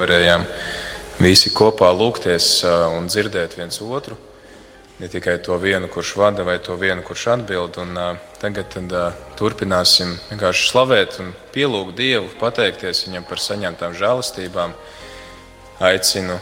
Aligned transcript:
varējām 0.00 0.46
visi 1.20 1.52
kopā 1.52 1.90
lūgties 1.92 2.60
un 2.96 3.08
dzirdēt 3.10 3.58
viens 3.58 3.80
otru. 3.84 4.16
Ne 5.00 5.08
tikai 5.08 5.38
to 5.40 5.56
vienu, 5.56 5.88
kurš 5.88 6.12
vada, 6.20 6.44
vai 6.44 6.58
to 6.60 6.74
vienu, 6.76 7.00
kurš 7.00 7.26
atbild. 7.32 7.78
Un, 7.80 7.94
uh, 7.96 8.16
tagad 8.36 8.66
tad, 8.68 8.90
uh, 8.92 9.14
turpināsim 9.38 10.10
vienkārši 10.28 10.66
slavēt 10.68 11.16
un 11.22 11.30
pielūgt 11.54 11.94
Dievu, 11.96 12.28
pateikties 12.36 13.06
Viņam 13.06 13.24
par 13.24 13.40
saņemtām 13.40 13.94
žēlastībām. 13.96 14.74
Aicinu 15.88 16.36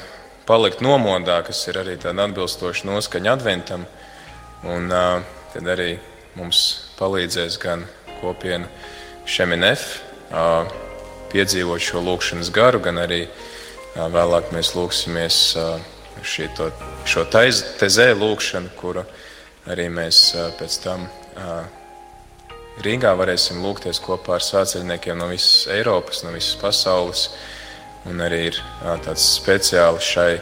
palikt 0.49 0.83
nomodā, 0.83 1.39
kas 1.47 1.61
ir 1.71 1.79
arī 1.79 1.95
tāda 2.03 2.27
atbilstoša 2.27 2.89
noskaņa 2.91 3.37
adventam. 3.39 3.87
Un 4.67 4.91
uh, 4.91 5.23
tad 5.55 5.71
arī 5.77 5.93
mums 6.35 6.65
palīdzēs 6.99 7.61
gan 7.63 7.87
kopiena 8.19 8.67
Šeminef 9.23 9.87
uh, 10.33 10.67
piedzīvot 11.31 11.79
šo 11.93 12.03
lūkšanas 12.03 12.51
garu, 12.51 12.83
gan 12.83 12.99
arī 13.07 13.29
uh, 13.29 13.47
vēlāk 13.97 14.53
mēs 14.53 14.75
lūksimies. 14.77 15.39
Uh, 15.57 15.79
to, 16.57 16.71
šo 17.07 17.25
tezē 17.31 18.13
lūkšanu, 18.19 18.73
kuru 18.79 19.05
arī 19.71 19.89
mēs 19.93 20.35
pēc 20.59 20.79
tam 20.83 21.07
Rīgā 22.79 23.13
varēsim 23.19 23.63
lūgties 23.63 23.99
kopā 24.03 24.37
ar 24.37 24.45
svētceļniekiem 24.45 25.19
no 25.19 25.29
visas 25.33 25.67
Eiropas, 25.75 26.23
no 26.25 26.33
visas 26.35 26.55
pasaules. 26.61 27.29
Un 28.07 28.23
arī 28.23 28.49
ir 28.53 28.61
tāds 29.05 29.25
speciāli 29.35 30.03
šai, 30.03 30.39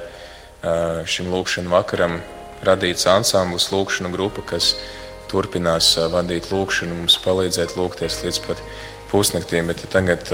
šim 1.08 1.30
lūkšanu 1.32 1.72
vakaram 1.72 2.18
radīts 2.66 3.08
ansamblis, 3.08 3.70
lūkšanu 3.72 4.12
grupa, 4.12 4.44
kas 4.52 4.74
turpinās 5.32 5.94
vadīt 6.12 6.50
lūkšanu, 6.52 7.00
mums 7.00 7.16
palīdzēt 7.24 7.74
lūgties 7.78 8.20
līdz 8.24 8.42
pat 8.46 8.60
pusnaktīm. 9.10 9.72
Bet 9.72 9.86
tagad 9.92 10.28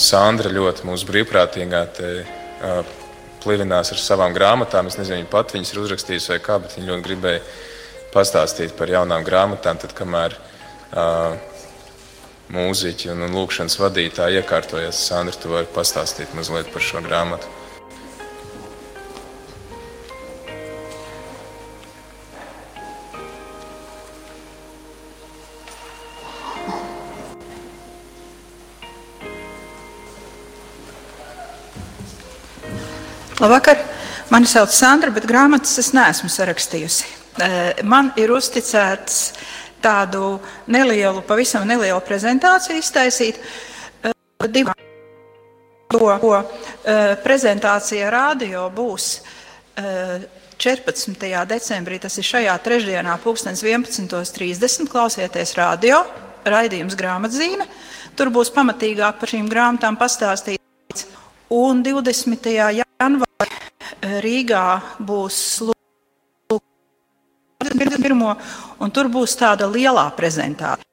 Sandra 0.00 0.50
ļoti 0.50 0.86
mūsu 0.88 1.06
brīvprātīgā 1.06 1.82
te, 1.94 2.08
plivinās 3.44 3.92
ar 3.94 4.00
savām 4.02 4.34
grāmatām. 4.36 4.90
Es 4.90 4.98
nezinu, 4.98 5.20
viņa 5.20 5.30
pat 5.32 5.54
viņas 5.54 5.74
ir 5.74 5.82
uzrakstījusi 5.84 6.34
vai 6.34 6.40
kā, 6.44 6.58
bet 6.62 6.74
viņa 6.76 6.90
ļoti 6.90 7.06
gribēja 7.06 7.44
pastāstīt 8.14 8.74
par 8.78 8.90
jaunām 8.90 9.24
grāmatām. 9.26 9.78
Tad, 9.80 9.94
kamēr 9.96 10.34
uh, 10.34 11.38
mūziķi 12.50 13.12
un, 13.14 13.24
un 13.28 13.38
lūkšanas 13.38 13.78
vadītāji 13.80 14.42
iekārtojas, 14.42 15.06
Sandra, 15.06 15.36
tu 15.38 15.54
vari 15.54 15.70
pastāstīt 15.74 16.34
mazliet 16.36 16.72
par 16.74 16.84
šo 16.84 17.02
grāmatu. 17.06 17.59
Labvakar! 33.40 33.78
Mani 34.28 34.44
sauc 34.44 34.68
Sandra, 34.68 35.08
bet 35.16 35.24
grāmatas 35.24 35.78
es 35.80 35.94
neesmu 35.96 36.28
sarakstījusi. 36.28 37.06
Man 37.88 38.10
ir 38.20 38.28
uzticēts 38.36 39.14
tādu 39.80 40.34
nelielu, 40.68 41.22
pavisam 41.24 41.64
nelielu 41.64 42.02
prezentāciju 42.04 42.82
iztaisīt. 42.82 43.38
Divu 44.44 44.74
to 45.88 46.42
prezentācija 47.24 48.10
radio 48.12 48.66
būs 48.76 49.08
14. 50.60 51.32
decembrī, 51.54 51.96
tas 52.04 52.20
ir 52.20 52.28
šajā 52.28 52.58
trešdienā, 52.60 53.16
11.30. 53.24 54.84
Klausieties 54.92 55.56
radio, 55.56 56.04
raidījums 56.44 56.92
grāmatzīme. 56.92 57.64
Tur 58.20 58.28
būs 58.36 58.52
pamatīgāk 58.52 59.16
par 59.16 59.32
šīm 59.32 59.48
grāmatām 59.48 59.96
pastāstīts. 59.96 61.08
Un 61.50 61.80
20. 61.82 62.52
janvārī 62.84 63.29
Rīgā 64.00 64.66
būs 65.04 65.40
pirmo, 68.00 68.34
un 68.80 68.90
tur 68.90 69.10
būs 69.12 69.36
tāda 69.36 69.68
lielā 69.68 70.06
prezentācija. 70.16 70.89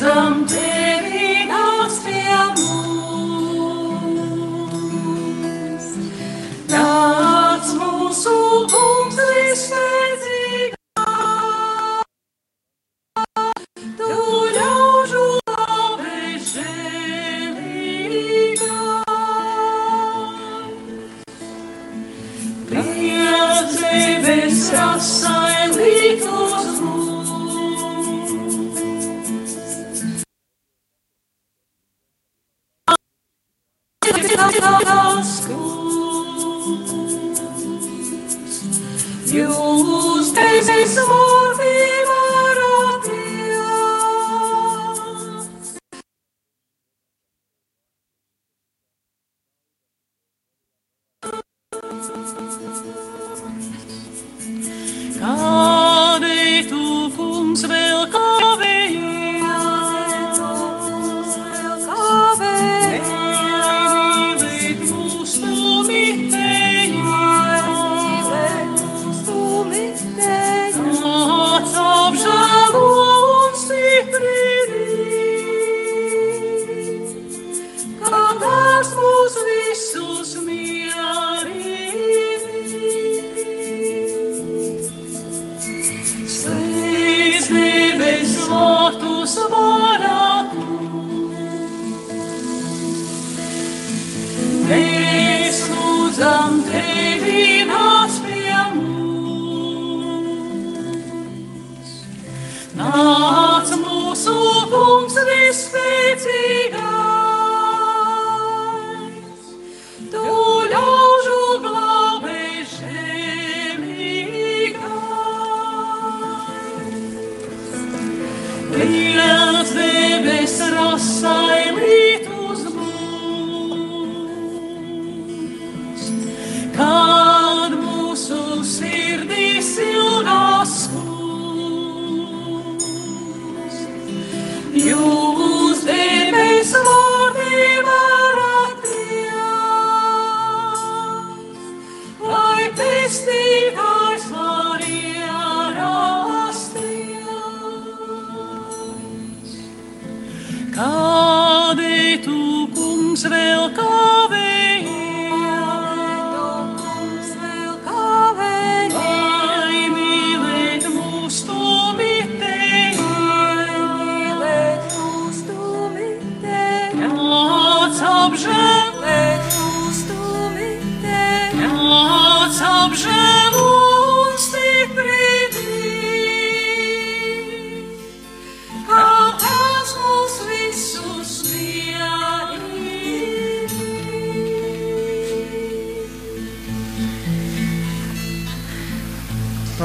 Lūdzam 0.00 0.79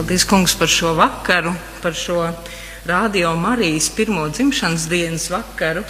Paldies, 0.06 0.24
kungs, 0.30 0.54
par 0.54 0.70
šo 0.70 0.92
vakaru, 0.94 1.50
par 1.82 1.94
šo 1.98 2.28
Radio 2.86 3.32
Marijas 3.36 3.88
pirmo 3.90 4.28
dzimšanas 4.30 4.84
dienas 4.86 5.24
vakaru. 5.34 5.82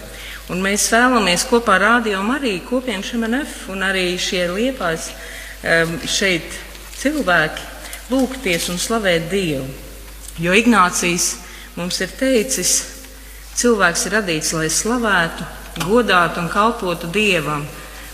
Un 0.48 0.62
mēs 0.64 0.86
vēlamies 0.88 1.44
kopā 1.50 1.74
ar 1.76 1.84
Radio 1.84 2.22
Mariju, 2.24 2.62
kopienu 2.70 3.04
šemenef 3.04 3.66
un 3.74 3.84
arī 3.84 4.06
šie 4.16 4.46
liepās 4.54 5.10
em, 5.68 5.92
šeit 6.08 6.48
cilvēki 6.96 7.68
lūgties 8.14 8.70
un 8.72 8.80
slavēt 8.80 9.28
Dievu. 9.34 9.68
Jo 10.40 10.56
Ignācijas 10.56 11.28
mums 11.76 12.00
ir 12.00 12.16
teicis, 12.16 12.74
cilvēks 13.60 14.08
ir 14.08 14.18
radīts, 14.22 14.54
lai 14.56 14.72
slavētu, 14.72 15.50
godātu 15.84 16.40
un 16.40 16.48
kalpotu 16.56 17.12
Dievam, 17.12 17.68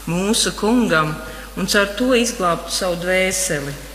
mūsu 0.10 0.58
kungam, 0.58 1.14
un 1.62 1.70
caur 1.70 1.94
to 1.94 2.10
izglābtu 2.18 2.74
savu 2.74 2.98
dvēseli. 3.06 3.91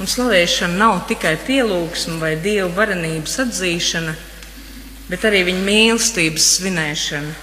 Un 0.00 0.08
slavēšana 0.08 0.78
nav 0.80 1.02
tikai 1.10 1.34
pielūgsme 1.44 2.16
vai 2.22 2.32
dievu 2.40 2.70
varenības 2.72 3.34
atzīšana, 3.44 4.14
bet 5.10 5.26
arī 5.28 5.42
viņa 5.50 5.64
mīlestības 5.66 6.46
svinēšana. 6.56 7.34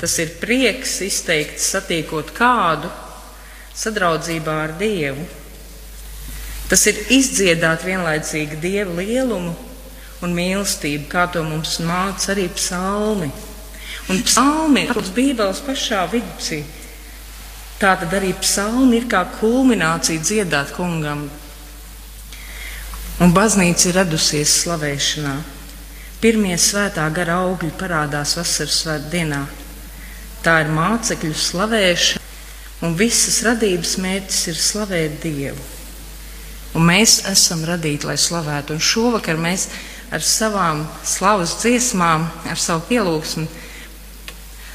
Tas 0.00 0.18
ir 0.20 0.34
prieks 0.40 0.98
izteikt, 1.04 1.56
satiekot 1.60 2.34
kādu 2.36 2.88
sadraudzībā 3.76 4.58
ar 4.66 4.76
Dievu. 4.80 5.24
Tas 6.70 6.84
ir 6.88 7.00
izdziedāt 7.16 7.84
vienlaicīgi 7.84 8.60
Dieva 8.60 9.00
lielumu 9.00 9.56
un 10.20 10.36
mīlestību, 10.36 11.08
kā 11.08 11.26
to 11.32 11.42
mums 11.44 11.78
māca 11.84 12.34
arī 12.34 12.46
psalmi. 12.52 13.30
Un 14.12 14.20
psalmi 14.26 14.84
ir 14.84 15.12
Bībeles 15.16 15.64
pašā 15.64 16.04
vidusī. 16.12 16.62
Tā 17.80 17.94
tad 17.96 18.12
arī 18.16 18.34
psalmi 18.36 19.00
ir 19.00 19.06
kā 19.08 19.24
kulminācija 19.38 20.20
dziedāt 20.20 20.74
kungam, 20.76 21.24
Un 23.20 23.34
baznīca 23.36 23.90
ir 23.90 23.98
radusies 24.00 24.52
slavēšanā. 24.62 25.34
Pirmie 26.20 26.54
svētā 26.60 27.04
gara 27.12 27.42
augļi 27.44 27.68
parādās 27.80 28.32
vasaras 28.38 28.78
svētdienā. 28.80 29.42
Tā 30.40 30.54
ir 30.62 30.72
mācekļu 30.72 31.34
slavēšana, 31.36 32.24
un 32.84 32.96
visas 32.96 33.42
radības 33.44 33.98
mērķis 34.00 34.40
ir 34.52 34.56
slavēt 34.56 35.20
Dievu. 35.20 35.68
Un 36.72 36.86
mēs 36.88 37.18
esam 37.28 37.64
radīti, 37.68 38.08
lai 38.08 38.16
slavētu. 38.16 38.76
Un 38.76 38.80
šovakar 38.80 39.36
mēs 39.36 39.68
ar 40.08 40.24
savām 40.24 40.86
slavas 41.04 41.58
dziesmām, 41.60 42.24
ar 42.48 42.58
savu 42.60 42.86
pielūgsmu 42.88 43.48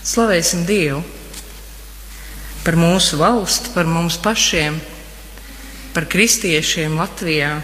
slavēsim 0.06 0.68
Dievu 0.69 1.01
par 2.65 2.77
mūsu 2.77 3.18
valsti, 3.18 3.74
par 3.74 3.89
mums 3.89 4.18
pašiem, 4.21 4.77
par 5.98 6.06
kristiešiem 6.09 6.98
Latvijā. 7.01 7.56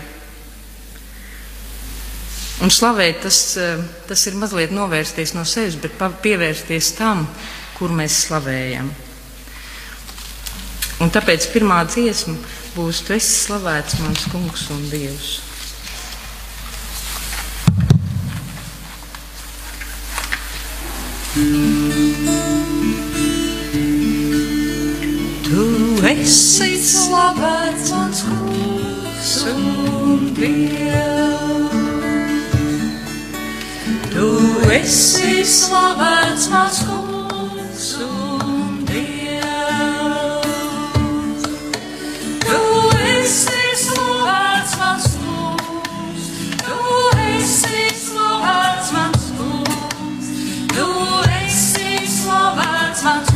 Un 2.61 2.69
slavēt, 2.69 3.23
tas, 3.23 3.57
eh, 3.57 3.79
tas 4.07 4.27
ir 4.29 4.35
mazliet 4.37 4.69
novērsties 4.69 5.33
no 5.33 5.41
sevis, 5.49 5.79
bet 5.81 5.97
pievērsties 5.97 6.91
tam, 6.93 7.25
kur 7.77 7.89
mēs 7.89 8.27
slavējam. 8.27 8.91
Un 11.01 11.09
tāpēc 11.09 11.47
pirmā 11.49 11.79
dziesma 11.89 12.35
būs: 12.75 13.01
Tu 13.07 13.15
esi 13.17 13.47
slavēts, 13.47 13.97
mans 14.03 14.27
kungs 14.29 14.67
un 14.69 14.83
dievs. 14.91 15.39
Tu 25.49 25.65
esi 26.13 26.77
slavēts, 26.85 27.89
mans 27.97 28.25
kungs 28.29 29.37
un 29.49 30.33
dievs. 30.37 31.40
Tu 34.21 34.27
esi 34.69 35.41
slavēts, 35.49 36.43
mans 36.53 36.75
kungs 36.85 37.87
un 38.05 38.83
dievs. 38.85 40.51
Tu 42.43 42.59
esi 43.15 43.63
slavēts, 43.81 44.77
mans 44.83 45.09
kungs. 45.23 46.29
Tu 46.61 46.77
esi 47.31 47.81
slavēts, 48.03 48.93
mans 48.99 49.25
kungs. 49.41 50.31
Tu 50.77 50.87
esi 51.41 51.89
slavēts, 52.19 53.01
mans 53.01 53.25
kungs. 53.25 53.30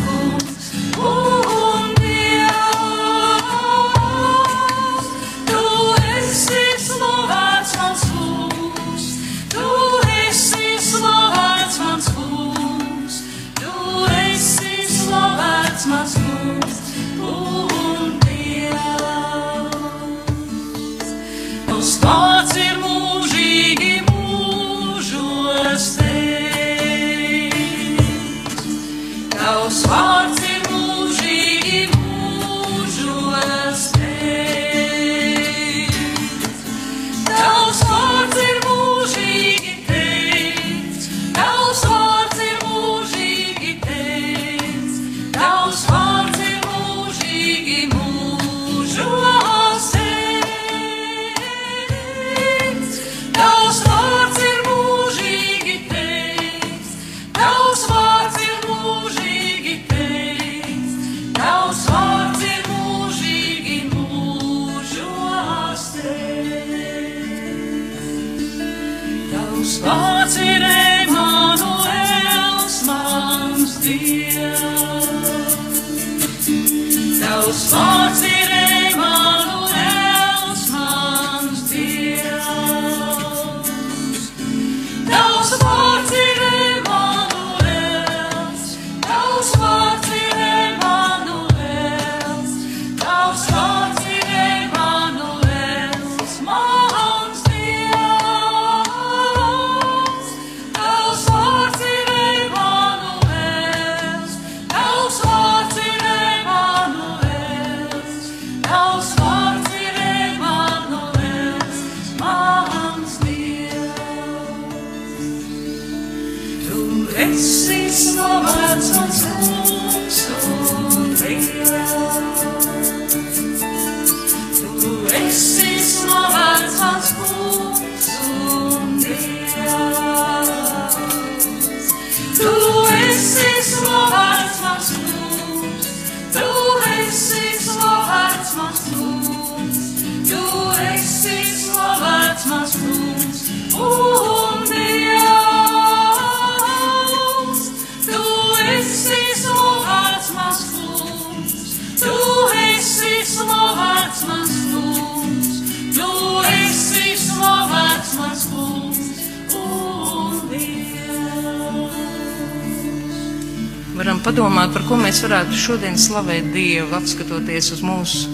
Slavēt 166.16 166.46
Dievu, 166.54 166.94
atskatoties 166.96 167.74
uz 167.76 167.82
mūsu 167.84 168.30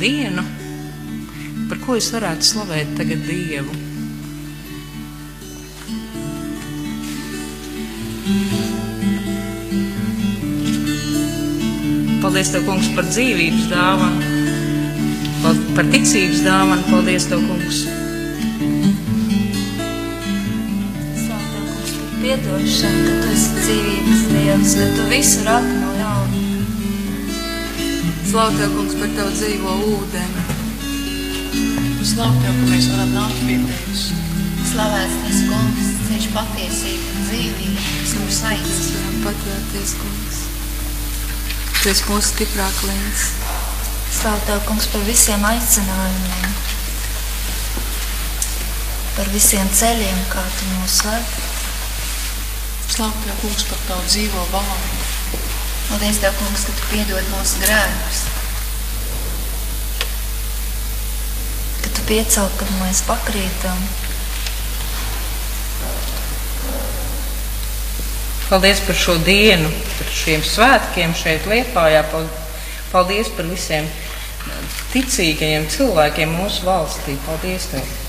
dienu. 0.00 0.42
Par 1.70 1.78
ko 1.84 1.94
es 1.94 2.08
varētu 2.10 2.42
slavēt 2.42 2.88
tagad 2.98 3.20
Dievu? 3.22 3.70
Paldies, 12.20 12.50
Tev, 12.50 12.66
Kungs, 12.66 12.90
par 12.96 13.06
dzīvības 13.06 13.68
dāvanu, 13.70 14.18
par 15.76 15.86
ticības 15.94 16.42
dāvanu. 16.48 16.82
Paldies, 16.90 17.28
Tev, 17.30 17.44
Kungs! 17.46 17.84
Tev, 21.14 21.46
kungs, 21.54 21.94
par 21.94 22.10
piedošanu, 22.24 23.06
ka 23.06 23.14
Tu 23.22 23.30
esi 23.36 23.54
dzīvības 23.62 24.26
Dievs, 24.34 24.76
ka 24.82 24.90
Tu 24.98 25.08
visu 25.14 25.46
rati 25.46 25.70
no 25.70 25.78
jauna. 25.78 25.89
Slavu 28.30 28.58
Tev, 28.58 28.70
kungs, 28.76 28.92
par 28.94 29.08
Tavu 29.16 29.30
dzīvo 29.34 29.72
ūdeni. 29.90 30.42
Slavu 32.06 32.36
Tev, 32.38 32.60
ka 32.60 32.68
mēs 32.68 32.84
varam 32.92 33.10
nākt 33.16 33.40
pie 33.42 33.56
Tevis. 33.64 34.04
Slavēts 34.70 35.16
tas 35.24 35.40
kungs, 35.48 35.88
ceļš 36.04 36.28
patiesība 36.36 37.08
un 37.10 37.26
dzīvība, 37.26 37.88
kas 37.88 38.12
mūs 38.20 38.28
Mēs 38.28 38.38
aicina. 38.52 39.00
varam 39.00 39.18
paturēties, 39.24 39.96
kungs. 40.04 40.38
Tu 41.80 41.90
esi 41.90 42.06
mūsu 42.06 42.28
stiprā 42.28 42.70
klients. 42.78 43.26
Slavu 44.20 44.46
Tev, 44.46 44.62
kungs, 44.70 44.86
par 44.94 45.02
visiem 45.10 45.50
aicinājumiem, 45.50 46.56
par 49.18 49.34
visiem 49.34 49.74
ceļiem, 49.82 50.22
kā 50.30 50.46
Tu 50.54 50.70
mūs 50.76 51.02
ved. 51.08 51.38
Slavu 52.94 53.26
Tev, 53.26 53.42
kungs, 53.42 53.66
par 53.72 53.86
Tavu 53.90 54.06
dzīvo 54.06 54.50
vārdu. 54.54 54.99
Paldies 55.90 56.20
Tev, 56.22 56.34
kungs, 56.38 56.64
ka 56.68 56.72
Tu 56.78 56.84
piedod 56.92 57.24
mūsu 57.34 57.58
grēkus. 57.64 58.20
Ka 61.82 61.92
Tu 61.96 62.04
piecel, 62.10 62.46
kad 62.60 62.70
mēs 62.80 63.02
pakrītam. 63.08 63.82
Paldies 68.50 68.80
par 68.82 68.96
šo 68.98 69.14
dienu, 69.22 69.70
par 69.98 70.08
šiem 70.14 70.42
svētkiem 70.46 71.12
šeit, 71.14 71.44
Lietpājā. 71.50 72.02
Pal- 72.10 72.30
Paldies 72.90 73.28
par 73.36 73.46
visiem 73.46 73.86
ticīgajiem 74.90 75.68
cilvēkiem 75.70 76.32
mūsu 76.34 76.66
valstī. 76.66 77.14
Paldies! 77.26 77.68
Tev. 77.70 77.99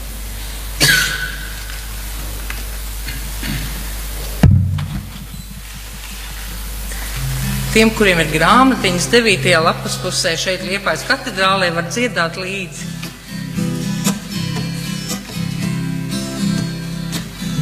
Tiem, 7.72 7.88
kuriem 7.96 8.20
ir 8.20 8.28
grāmatiņas, 8.34 9.06
9. 9.14 9.46
lapas 9.64 9.94
pusē 10.04 10.34
šeit 10.36 10.66
Liepājas 10.68 11.06
katedrālē, 11.08 11.70
var 11.72 11.86
dziedāt 11.88 12.36
līdzi. 12.36 12.90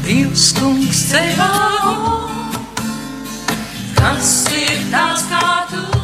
Dievs, 0.07 0.47
kungs, 0.57 1.03
tevā, 1.11 1.51
kas 4.01 4.33
ir 4.57 4.81
tāds 4.89 5.29
kā 5.29 5.45
tu, 5.69 5.98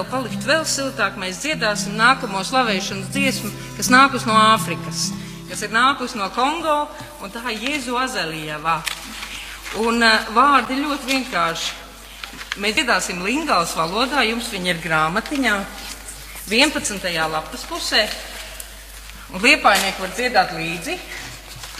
vēl 0.00 0.08
paliktu 0.08 0.48
vēl 0.48 0.62
siltāk, 0.64 1.16
mēs 1.20 1.42
dziedāsim 1.42 1.92
nākamo 1.98 2.40
slavēšanas 2.46 3.10
dziesmu, 3.12 3.50
kas 3.76 3.90
nākus 3.92 4.24
no 4.24 4.32
Āfrikas, 4.32 5.10
kas 5.50 5.64
ir 5.66 5.74
nākus 5.74 6.14
no 6.16 6.30
Kongo, 6.32 6.86
un 7.20 7.32
tā 7.34 7.42
ir 7.52 7.66
Jēzu 7.66 7.98
Azelijavā. 8.00 8.78
Un 9.84 10.00
uh, 10.00 10.30
vārdi 10.32 10.80
ļoti 10.80 11.10
vienkārši. 11.10 11.76
Mēs 12.62 12.78
dziedāsim 12.78 13.20
lingāls 13.26 13.76
valodā, 13.76 14.24
jums 14.24 14.48
viņi 14.50 14.72
ir 14.72 14.80
grāmatiņā, 14.80 15.54
11. 16.48 17.08
lapas 17.30 17.66
pusē. 17.68 18.06
Un 19.34 19.44
liepainieki 19.44 20.00
var 20.00 20.14
dziedāt 20.16 20.56
līdzi. 20.56 20.96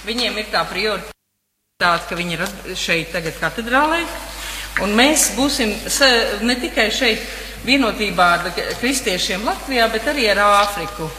Viņiem 0.05 0.37
ir 0.39 0.51
tā 0.53 0.63
prioritāte, 0.69 2.05
ka 2.11 2.19
viņi 2.19 2.37
ir 2.37 2.77
šeit 2.79 3.15
tagad 3.17 3.41
katedrālē. 3.41 4.05
Un 4.85 4.93
mēs 4.97 5.33
būsim 5.35 5.73
ne 6.47 6.55
tikai 6.61 6.91
šeit 6.95 7.25
vienotībā 7.67 8.27
ar 8.37 8.47
kristiešiem 8.81 9.45
Latvijā, 9.45 9.89
bet 9.93 10.07
arī 10.13 10.29
ar 10.33 10.41
Āfriku. 10.65 11.11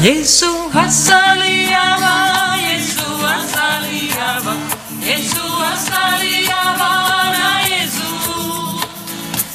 Yesu 0.00 0.50
asaliyaba, 0.74 2.14
Yesu 2.60 3.08
asaliyaba, 3.36 4.54
Yesu 5.00 5.46
asaliyaba 5.72 6.90
na 7.32 7.52
Yesu. 7.72 8.10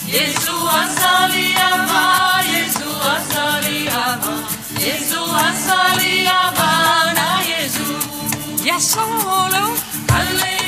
Yesu 0.07 0.55
asaliyaba, 0.81 2.01
Yesu 2.53 2.89
asaliyaba, 3.15 4.33
Yesu 4.87 5.21
asaliyaba 5.47 6.71
na 7.13 7.29
Yesu. 7.51 7.87
Yes, 8.65 8.95
Lord. 8.97 9.53
Hallelujah, 10.09 10.61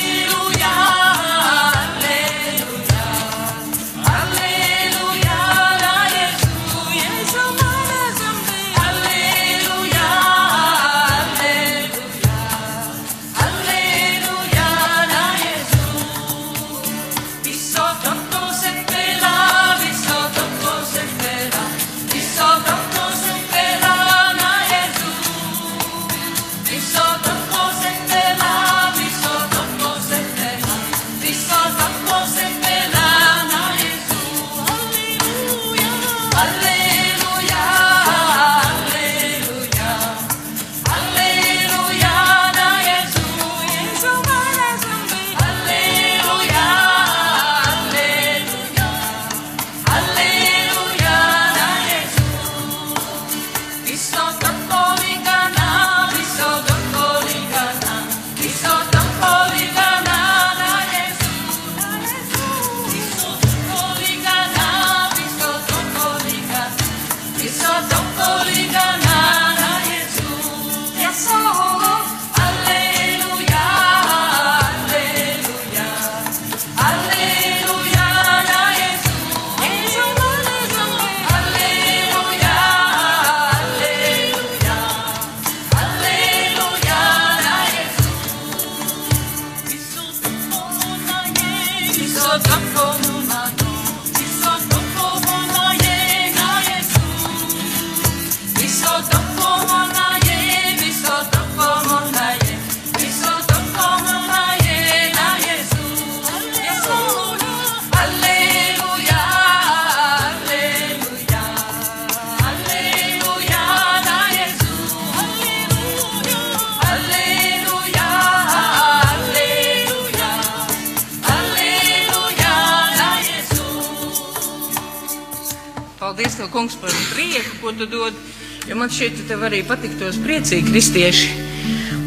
tev 129.44 129.50
arī 129.51 129.64
patiktos 129.68 130.16
priecīgi 130.24 130.70
kristieši 130.72 131.32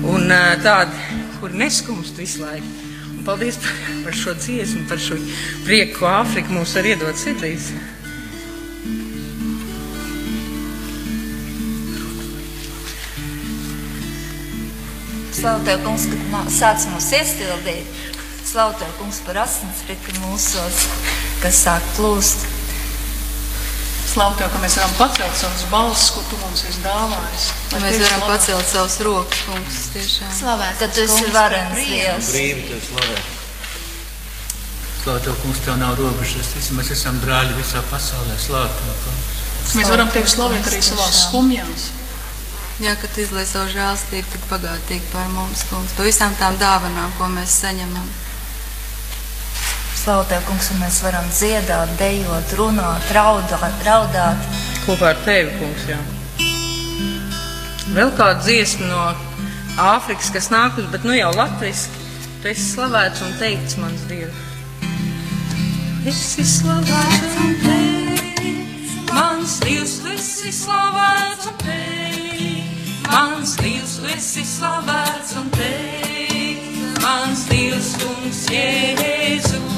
un 0.09 0.31
tādi, 0.64 0.96
kuri 1.37 1.59
neskumst 1.61 2.16
visu 2.16 2.40
laiku. 2.40 2.70
Un 3.12 3.27
paldies 3.27 3.59
par, 3.61 3.75
par 4.07 4.16
šo 4.16 4.33
dziesmu, 4.40 4.87
par 4.88 4.96
šo 5.03 5.18
prieku, 5.66 5.99
ko 5.99 6.09
Āfrika 6.09 6.55
mums 6.55 6.72
var 6.79 6.88
iedot 6.88 7.20
sirdīs. 7.20 7.68
Slavu 15.37 15.68
Tev, 15.68 15.85
kungs, 15.85 16.09
ka 16.09 16.25
nā- 16.33 16.49
sāc 16.49 16.88
mūs 16.94 17.12
iestildīt. 17.20 18.05
Slavu 18.49 18.79
Tev, 18.81 18.96
kungs, 18.96 19.20
par 19.29 19.44
asinsriti 19.44 20.16
mūsos, 20.25 20.87
kas 21.44 21.66
sāk 21.66 21.85
plūst. 21.99 22.56
Slavu 24.16 24.33
Tev, 24.40 24.48
ka 24.48 24.61
mēs 24.62 24.74
varam 24.79 24.92
pacelt 24.96 25.35
savus 25.37 25.64
balsis, 25.68 26.07
ko 26.14 26.22
Tu 26.24 26.37
mums 26.40 26.62
esi 26.64 26.81
dāvājis. 26.81 27.42
Lai 27.74 27.81
mēs 27.83 27.98
varam 28.00 28.22
pacelt 28.24 28.70
savus 28.70 28.94
rokas, 29.05 29.42
kungs, 29.44 29.81
tiešām. 29.92 30.31
Slavēts, 30.38 30.79
ka 30.81 30.88
Tu 30.88 31.02
esi 31.05 31.33
varens 31.35 31.76
Dievs. 31.76 32.31
Brīvi 32.33 32.64
tev 32.70 32.81
slavē. 32.87 33.18
Slavu 35.02 35.20
tev, 35.26 35.37
kungs, 35.42 35.61
tev 35.66 35.76
nav 35.83 36.00
robežas. 36.00 36.48
Visi 36.57 36.79
mēs 36.79 36.94
esam 36.96 37.20
brāļi 37.20 37.59
visā 37.59 37.85
pasaulē. 37.90 38.40
Slavu 38.40 38.72
tev, 38.79 38.96
kungs. 39.05 39.37
Mēs 39.76 39.92
varam 39.92 40.09
Tevi 40.16 40.33
slavēt 40.33 40.72
arī 40.72 40.81
savās 40.88 41.22
skumjās. 41.26 41.88
Jā, 42.81 42.96
kad 43.02 43.20
izlaiž 43.20 43.52
savu 43.52 43.68
žēlstību 43.76 44.33
tik 44.33 44.48
bagātīgi 44.48 45.12
par 45.12 45.29
mums, 45.37 45.68
kungs, 45.68 45.92
par 45.98 46.09
visām 46.09 46.33
tām 46.40 46.57
dāvanām, 46.57 47.12
ko 47.20 47.29
mēs 47.37 47.61
saņemam. 47.66 48.09
Slavu 50.07 50.23
Tev, 50.31 50.45
kungs, 50.47 50.69
un 50.71 50.77
mēs 50.79 51.01
varam 51.03 51.25
dziedāt, 51.35 51.90
dejot, 51.99 52.53
runāt, 52.55 53.09
raudāt, 53.11 53.81
raudāt. 53.83 54.45
Kopā 54.85 55.09
ar 55.11 55.16
tevi, 55.25 55.51
kungs, 55.59 55.87
jā. 55.90 55.97
Vēl 57.90 58.12
kāda 58.14 58.38
dziesma 58.45 58.87
no 58.87 59.01
Āfrikas, 59.83 60.29
kas 60.31 60.47
nākus, 60.55 60.87
bet 60.92 61.03
nu 61.03 61.16
jau 61.16 61.33
latviski. 61.35 61.99
Tu 62.38 62.53
esi 62.53 62.69
slavēts 62.69 63.25
un 63.27 63.35
teikts, 63.40 63.75
mans 63.83 64.05
Dievs. 64.07 64.45
Esi 66.07 66.47
slavēts 66.55 67.40
un 67.42 67.57
teikts, 67.64 68.95
Mans 69.11 69.57
Dievs, 69.64 69.97
tu 70.05 70.14
esi 70.14 70.55
slavēts 70.55 71.51
un 71.51 71.59
teikt. 71.64 73.09
Mans 73.11 73.57
Dievs, 73.59 73.99
tu 73.99 74.14
esi 74.14 74.47
slavēts 74.55 75.35
un 75.42 75.51
teikt. 75.59 76.71
Mans 77.03 77.49
Dievs, 77.51 77.97
kungs, 78.05 78.47
Jēzu, 78.55 79.03
kungs, 79.03 79.51
Jēzu, 79.51 79.64
tu 79.66 79.75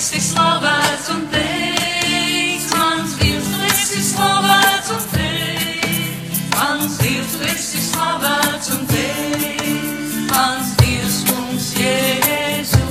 esi 0.00 0.16
slavēts 0.24 1.10
un 1.12 1.26
teikt. 1.28 2.72
Mans 2.72 3.10
Dievs, 3.20 3.48
tu 3.52 3.58
esi 3.68 4.00
slavēts 4.06 4.88
un 4.94 5.02
teikt. 5.12 6.32
Mans 6.54 6.94
Dievs, 7.02 7.32
tu 7.34 7.40
esi 7.50 7.80
slavēts 7.84 8.66
un 8.76 8.82
teikt. 8.88 10.30
Mans 10.30 10.68
Dievs, 10.80 11.16
kungs, 11.28 11.66
Jēzu. 11.76 12.86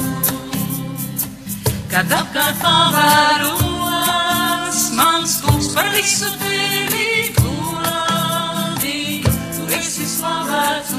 Kad 1.89 2.07
apkārt 2.19 2.57
pavēros, 2.61 3.59
mans 4.99 5.33
kungs 5.47 5.67
par 5.73 5.87
visu 5.95 6.29
tevi 6.43 7.33
godī. 7.39 9.01
Tu 9.25 9.61
esi 9.81 10.05
slavēts 10.05 10.89
un 10.93 10.98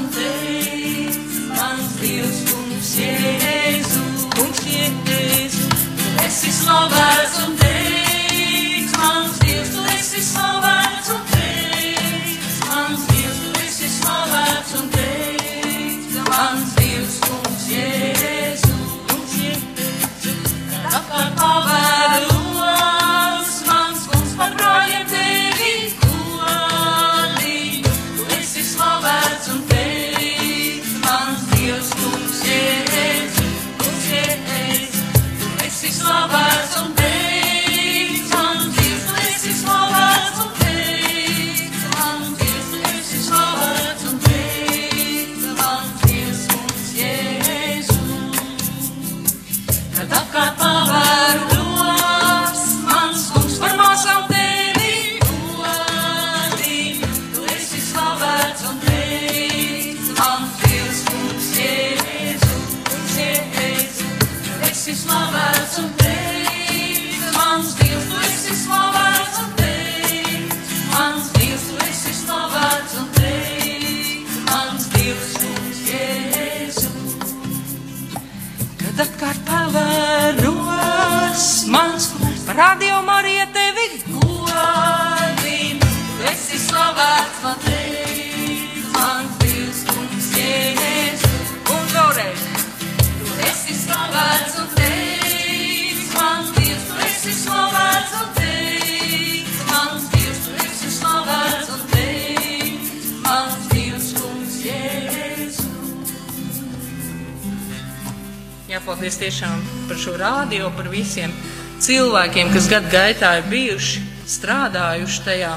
visiem 110.91 111.33
cilvēkiem, 111.81 112.51
kas 112.53 112.67
gadu 112.71 112.91
gaitā 112.91 113.37
ir 113.39 113.47
bijuši, 113.51 114.03
strādājuši 114.29 115.23
tajā. 115.25 115.53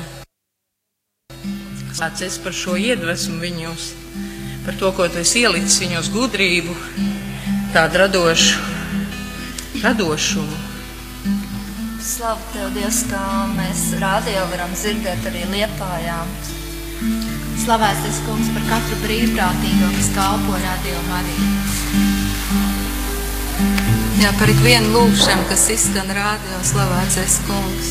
Sācies 1.94 2.38
par 2.42 2.54
šo 2.56 2.76
iedvesmu 2.80 3.38
viņos, 3.42 3.90
par 4.66 4.78
to, 4.80 4.90
ko 4.96 5.06
tu 5.12 5.20
esi 5.22 5.44
ielicis 5.44 5.82
viņos 5.84 6.10
gudrību, 6.14 6.74
tādu 7.74 8.02
radošu, 8.02 8.62
radošumu. 9.82 10.62
Slavu 12.04 12.50
Tev, 12.52 12.72
Dievs, 12.74 12.98
kā 13.08 13.22
mēs 13.54 13.86
rādio 14.02 14.42
varam 14.50 14.74
dzirdēt 14.76 15.24
arī 15.30 15.46
liepājām. 15.54 16.34
Slavēts 17.64 18.04
tas 18.04 18.18
kungs 18.26 18.50
par 18.56 18.66
katru 18.72 18.98
brīvprātīgo, 19.06 19.92
kas 19.96 20.10
kalpo 20.18 20.58
radio 20.66 21.06
Mariju. 21.08 21.63
Jā, 24.24 24.30
par 24.40 24.48
ikvienu 24.48 24.88
lūgšanu, 24.88 25.42
kas 25.50 25.66
izskan 25.68 26.08
rādio, 26.16 26.56
slavēts 26.64 27.18
es 27.20 27.34
kungs. 27.44 27.90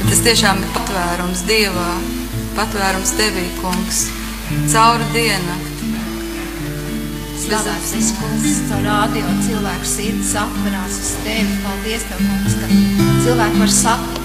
Ka 0.00 0.08
tas 0.08 0.22
tiešām 0.24 0.58
ir 0.58 0.72
patvērums 0.74 1.44
Dievā, 1.46 1.84
patvērums 2.56 3.12
Tevī, 3.14 3.44
kungs, 3.60 4.00
cauri 4.72 5.06
diennakti. 5.14 5.92
Slavēts 7.44 7.94
tas 7.94 8.10
kungs, 8.18 8.58
caur 8.72 8.84
radio 8.88 9.38
cilvēku 9.46 9.86
sirds 9.92 10.34
atverās 10.42 10.98
uz 11.04 11.14
Tevi. 11.22 11.62
Paldies 11.62 12.10
Tev, 12.10 12.26
kungs, 12.26 12.60
ka 12.64 12.82
cilvēki 13.22 13.62
var 13.62 13.76
satikt 13.78 14.15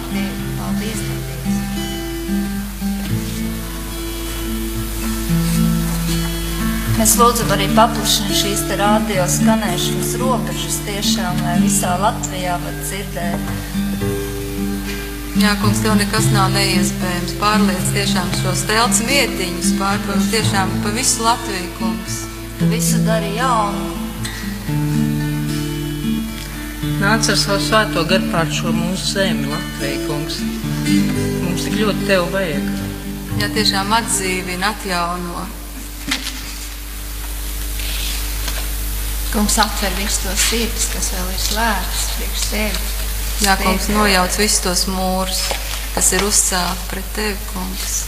Mēs 7.02 7.16
lūdzam 7.18 7.50
arī 7.50 7.66
paplašināt 7.74 8.36
šīs 8.38 8.60
te 8.70 8.76
radio 8.78 9.24
skanēšanas 9.26 10.10
robežas 10.22 10.76
tiešām, 10.86 11.40
lai 11.42 11.56
visā 11.58 11.96
Latvijā 11.98 12.60
var 12.62 12.76
dzirdēt. 12.78 13.48
Jā, 15.42 15.56
kungs, 15.64 15.80
tev 15.82 15.96
nekas 15.98 16.28
nav 16.30 16.52
neiespējams. 16.54 17.32
Pārliec 17.42 17.88
tiešām 17.96 18.30
šos 18.44 18.62
telts 18.70 19.00
vietiņus, 19.08 19.72
pārpauž 19.80 20.28
tiešām 20.30 20.76
pa 20.84 20.92
visu 20.94 21.26
Latviju, 21.26 21.72
kungs. 21.80 22.20
Tu 22.60 22.68
visu 22.70 23.02
dari 23.08 23.32
jaunu. 23.40 23.88
Nāc 27.00 27.32
ar 27.34 27.40
savu 27.48 27.64
svēto 27.66 28.04
garu 28.12 28.30
pār 28.36 28.54
šo 28.60 28.76
mūsu 28.78 29.16
zemi, 29.16 29.50
Latviju, 29.50 30.04
kungs. 30.06 30.38
Mums 31.48 31.66
tik 31.66 31.80
ļoti 31.82 32.06
tev 32.12 32.30
vajag. 32.38 32.70
Jā, 33.42 33.50
tiešām 33.58 33.98
atdzīvina, 33.98 34.70
atjauno. 34.76 35.48
Kungs 39.32 39.56
atver 39.64 39.94
visus 39.96 40.26
tos 40.26 40.42
sirdis, 40.50 40.90
kas 40.92 41.14
vēl 41.16 41.30
ir 41.32 41.40
slēgts 41.40 42.08
priekš 42.18 42.48
Tevi. 42.52 42.88
Jā, 43.42 43.54
kungs, 43.58 43.88
nojauc 43.90 44.36
visus 44.38 44.60
tos 44.62 44.82
mūrus, 44.92 45.46
kas 45.96 46.12
ir 46.18 46.26
uzcelti 46.28 46.90
pret 46.92 47.08
tevi, 47.16 47.38
kungs. 47.54 48.02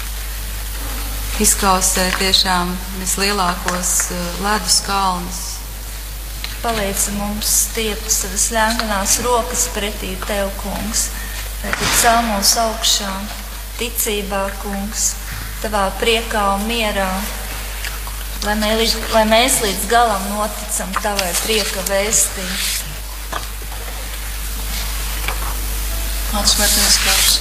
Izkausē 1.41 2.09
tiešām 2.19 2.75
vislielākos 2.99 3.93
eh, 4.13 4.25
ledus 4.43 4.81
kalnus. 4.85 5.39
Palīdz 6.61 7.07
mums 7.15 7.49
stiept 7.63 8.11
savas 8.13 8.49
ļaunās 8.53 9.15
rokas 9.25 9.63
pretī 9.73 10.13
Tev, 10.27 10.51
kungs. 10.61 11.07
Lai 11.63 11.71
Tu 11.79 11.87
cel 12.01 12.19
mūs 12.27 12.53
augšā, 12.61 13.09
ticībā, 13.79 14.43
kungs, 14.61 15.13
Tavā 15.63 15.87
priekā 16.03 16.43
un 16.57 16.67
mierā. 16.67 17.09
Lai 18.43 18.57
mēs, 18.59 18.97
lai 19.13 19.23
mēs 19.23 19.61
līdz 19.63 19.85
galam 19.87 20.23
noticam 20.33 20.89
Tavai 20.99 21.29
prieka 21.45 21.83
vēstī. 21.87 22.43
Nāc 26.33 26.49
svētais 26.51 26.97
gars. 27.05 27.37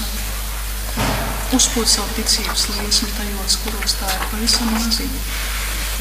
Uzpūt 1.59 1.91
savu 1.91 2.07
ticības 2.15 2.69
liesmu 2.77 3.11
tajos, 3.17 3.59
kuros 3.65 3.97
tā 3.99 4.13
ir 4.15 4.29
pavisam 4.31 4.71
maziņa. 4.77 5.25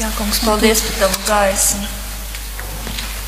Jā, 0.04 0.12
kungs, 0.20 0.38
paldies 0.46 0.84
par 0.86 1.00
Tavu 1.02 1.18
gaismu. 1.26 1.90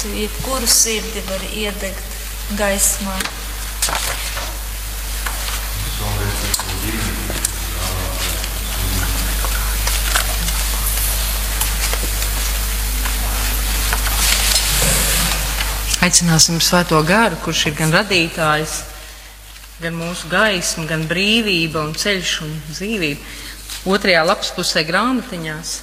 Tu 0.03 0.15
jebkuru 0.23 0.71
sirdi 0.71 1.27
vari 1.27 1.51
iedegt 1.65 2.55
gaismā. 2.61 3.19
Aicināsim 16.05 16.59
svēto 16.61 16.99
garu, 17.09 17.39
kurš 17.41 17.71
ir 17.71 17.75
gan 17.79 17.89
radītājs, 17.95 18.73
gan 19.81 19.95
mūsu 19.97 20.29
gaisma, 20.29 20.85
gan 20.91 21.07
brīvība 21.09 21.81
un 21.81 21.95
ceļš 21.97 22.33
un 22.45 22.51
dzīvība. 22.75 23.21
Otrajā 23.89 24.21
lapas 24.29 24.53
pusē 24.53 24.85
grāmatiņās. 24.85 25.81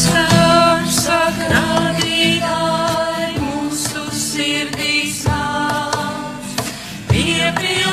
Caur 0.00 0.82
sakrādītāji 0.98 3.38
mūsu 3.46 4.02
sirdīs 4.18 5.22
nāc, 5.30 6.50
piepildīja 7.12 7.85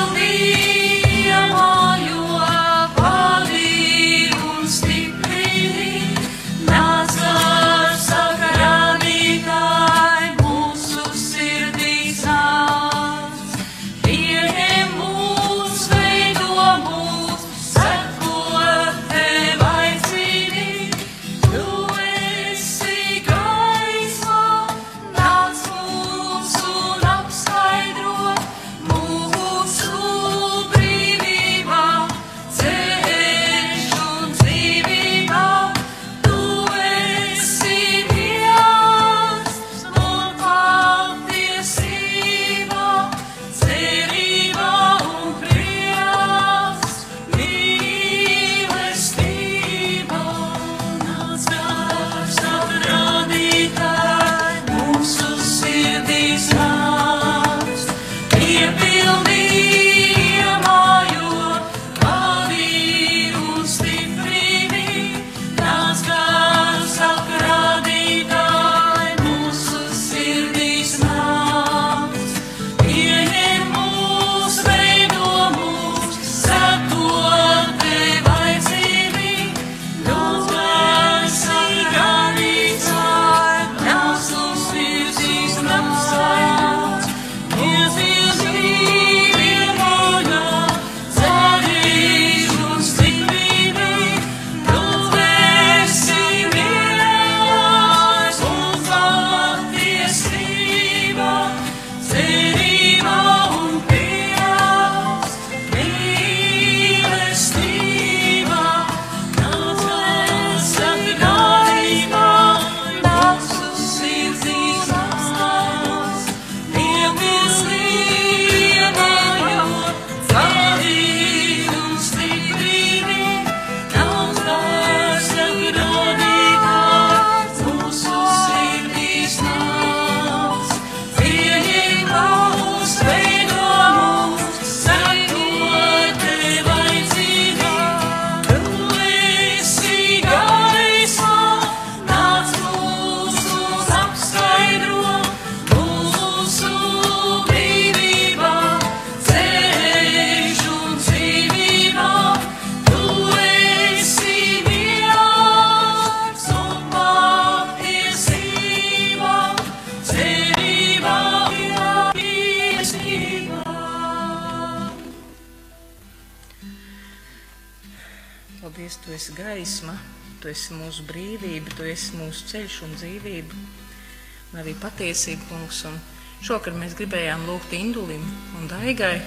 patiesība, 174.94 175.42
kungs. 175.50 175.82
Un 175.88 175.98
šokar 176.44 176.74
mēs 176.78 176.94
gribējām 176.98 177.46
lūgt 177.48 177.74
Indulim 177.74 178.22
un 178.58 178.68
Daigai, 178.70 179.18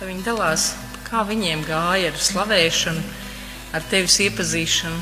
lai 0.00 0.08
viņi 0.10 0.24
dalās, 0.26 0.74
kā 1.08 1.24
viņiem 1.24 1.64
gāja 1.64 2.12
ar 2.12 2.20
slavēšanu, 2.20 3.04
ar 3.76 3.86
tevis 3.90 4.18
iepazīšanu, 4.26 5.00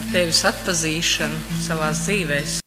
ar 0.00 0.10
tevis 0.12 0.42
atpazīšanu 0.50 1.62
savās 1.66 2.02
dzīvēs. 2.06 2.58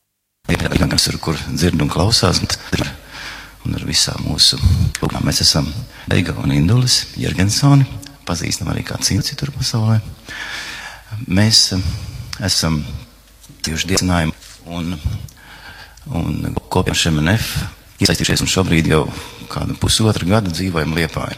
Gan 0.51 0.95
ir, 0.97 1.17
kur 1.23 1.37
dzird 1.51 1.81
un 1.83 1.91
klausās, 1.91 2.41
un, 2.41 3.75
ar 3.75 3.85
visām 3.87 4.23
mūsu 4.25 4.59
lūgām 5.01 5.27
mēs 5.27 5.43
esam 5.43 5.67
Eiga 6.11 6.35
un 6.41 6.51
Indulis 6.55 7.05
Jergensoni, 7.19 7.85
pazīstam 8.27 8.71
arī 8.71 8.83
kā 8.87 8.97
citu 9.03 9.27
citur 9.31 9.51
pasaulē. 9.55 9.99
Mēs 11.27 11.71
eh, 11.75 11.87
esam 12.47 12.81
tieši 13.61 13.91
diecinājumu 13.91 14.30
un, 14.30 14.30
kopiem 16.81 16.97
ar 16.97 17.11
MNF 17.13 17.49
iesaistījušies 18.01 18.41
un 18.41 18.49
šobrīd 18.49 18.87
jau 18.89 19.03
kādu 19.51 19.75
pusotru 19.77 20.25
gadu 20.25 20.49
dzīvojam 20.49 20.95
Liepājā. 20.97 21.35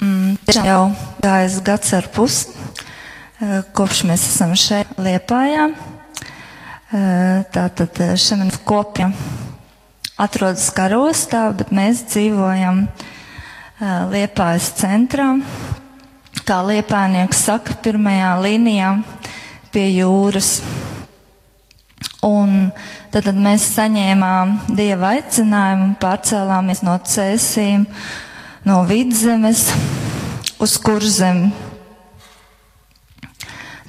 Mm, 0.00 0.38
tiešām 0.46 0.68
jau 0.70 0.84
gājis 1.20 1.58
gads 1.66 1.92
ar 1.98 2.08
pusi, 2.14 2.54
eh, 3.42 3.60
kopš 3.76 4.04
mēs 4.08 4.24
esam 4.30 4.54
šeit 4.56 4.96
Liepājā. 4.96 5.68
Eh, 6.88 7.44
Tātad 7.52 8.00
šim 8.16 8.48
kopiem 8.64 9.12
atrodas 10.16 10.70
karostā, 10.72 11.52
bet 11.52 11.68
mēs 11.68 12.06
dzīvojam 12.08 12.86
eh, 12.88 13.84
Liepājas 13.84 14.72
centrā. 14.80 15.34
Kā 16.48 16.62
liepājnieks 16.64 17.44
saka, 17.44 17.74
pirmajā 17.84 18.32
līnijā 18.40 19.02
pie 19.72 19.90
jūras. 20.00 20.62
Un 22.26 22.72
tad, 23.12 23.28
tad 23.28 23.36
mēs 23.38 23.62
saņēmām 23.76 24.56
dieva 24.74 25.12
aicinājumu 25.14 25.92
pārcēlāmies 26.02 26.82
no 26.82 26.96
cēsīm, 27.06 27.84
no 28.66 28.80
vidzemes 28.88 29.68
uz 30.58 30.74
kurzem. 30.82 31.44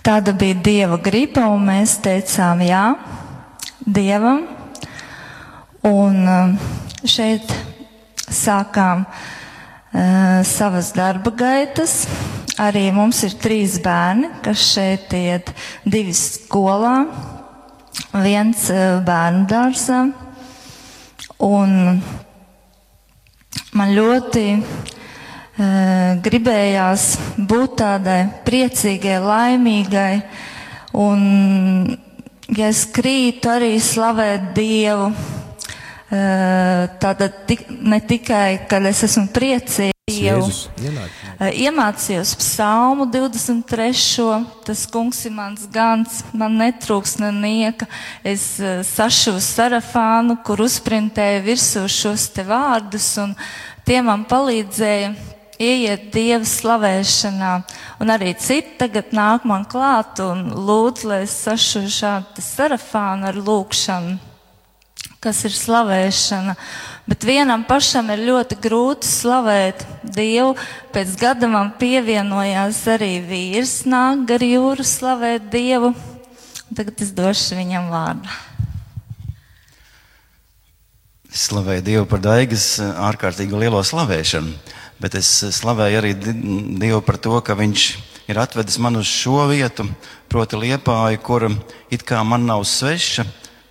Tāda 0.06 0.36
bija 0.38 0.60
dieva 0.62 1.00
griba, 1.02 1.48
un 1.50 1.66
mēs 1.72 1.98
teicām 2.06 2.62
jā 2.62 2.84
dievam. 3.82 4.46
Un 5.90 6.22
um, 6.30 6.54
šeit 7.08 7.50
sākām 8.30 9.08
uh, 9.08 10.46
savas 10.46 10.94
darba 10.94 11.34
gaitas. 11.34 12.04
Arī 12.60 12.90
mums 12.94 13.24
ir 13.24 13.38
trīs 13.40 13.80
bērni, 13.82 14.30
kas 14.44 14.70
šeit 14.76 15.14
iet 15.16 15.54
divi 15.88 16.14
skolā, 16.14 16.96
viens 18.24 18.66
uh, 18.74 19.00
bērnu 19.06 19.46
dārzā. 19.50 20.00
Un 21.46 21.74
man 23.80 23.94
ļoti 23.96 24.46
uh, 24.60 24.70
gribējās 26.26 27.10
būt 27.38 27.76
tādai 27.82 28.22
priecīgai, 28.48 29.20
laimīgai. 29.24 30.14
Un, 31.00 31.20
ja 32.58 32.72
es 32.72 32.86
krītu, 32.96 33.52
arī 33.52 33.76
slavēt 33.84 34.54
Dievu. 34.58 35.12
Tātad 36.10 37.44
tik, 37.46 37.68
ne 37.70 38.00
tikai, 38.02 38.64
kad 38.66 38.82
es 38.90 39.04
esmu 39.06 39.28
priecīga, 39.30 39.99
Dievu. 40.10 40.50
Iemācījos 41.40 42.34
psalmu 42.42 43.06
23. 43.14 44.42
Tas 44.66 44.84
kungs 44.90 45.22
ir 45.30 45.34
mans 45.36 45.66
gans, 45.72 46.22
man 46.34 46.58
netrūks 46.60 47.18
nenieka. 47.22 47.88
Es 48.26 48.58
sašuvu 48.92 49.42
sarafānu, 49.44 50.40
kur 50.46 50.66
uzprintēju 50.66 51.44
virsū 51.48 51.86
šos 51.92 52.30
te 52.36 52.46
vārdus, 52.48 53.12
un 53.22 53.36
tie 53.88 54.02
man 54.06 54.26
palīdzēja 54.30 55.14
ieiet 55.60 56.08
Dieva 56.14 56.48
slavēšanā. 56.48 57.52
Un 58.00 58.16
arī 58.16 58.34
citi 58.40 58.78
tagad 58.80 59.14
nāk 59.16 59.46
man 59.48 59.68
klāt 59.70 60.24
un 60.24 60.48
lūdz, 60.56 61.06
lai 61.10 61.22
es 61.28 61.36
sašuvu 61.46 61.94
šādu 62.00 62.46
sarafānu 62.46 63.30
ar 63.30 63.40
lūkšanu 63.40 64.30
kas 65.24 65.44
ir 65.48 65.56
slavēšana. 65.56 66.56
Bet 67.10 67.26
vienam 67.26 67.64
pašam 67.66 68.12
ir 68.14 68.22
ļoti 68.28 68.60
grūti 68.62 69.10
slavēt 69.10 69.82
Dievu. 70.06 70.52
Pēc 70.94 71.16
gada 71.18 71.48
man 71.50 71.72
pievienojās 71.80 72.84
arī 72.94 73.16
vīrs, 73.26 73.80
nāk 73.90 74.28
gar 74.30 74.46
jūru 74.46 74.86
slavēt 74.86 75.48
Dievu. 75.50 75.96
Tagad 76.78 77.02
es 77.02 77.10
došu 77.18 77.58
viņam 77.58 77.90
vārdu. 77.90 78.36
Slavēju 81.30 81.86
Dievu 81.86 82.06
par 82.10 82.22
Daigas 82.22 82.68
ārkārtīgi 82.82 83.58
lielo 83.58 83.82
slavēšanu, 83.86 84.54
bet 85.02 85.18
es 85.18 85.30
slavēju 85.58 86.00
arī 86.00 86.14
Di- 86.18 86.38
Dievu 86.82 87.02
par 87.06 87.18
to, 87.22 87.36
ka 87.42 87.58
Viņš 87.58 87.90
ir 88.30 88.38
atvedis 88.38 88.78
man 88.78 89.02
uz 89.02 89.10
šo 89.10 89.48
vietu, 89.50 89.88
proti 90.30 90.62
Liepāju, 90.62 91.22
kur 91.26 91.50
it 91.90 92.06
kā 92.06 92.22
man 92.26 92.46
nav 92.46 92.66
sveša, 92.70 93.26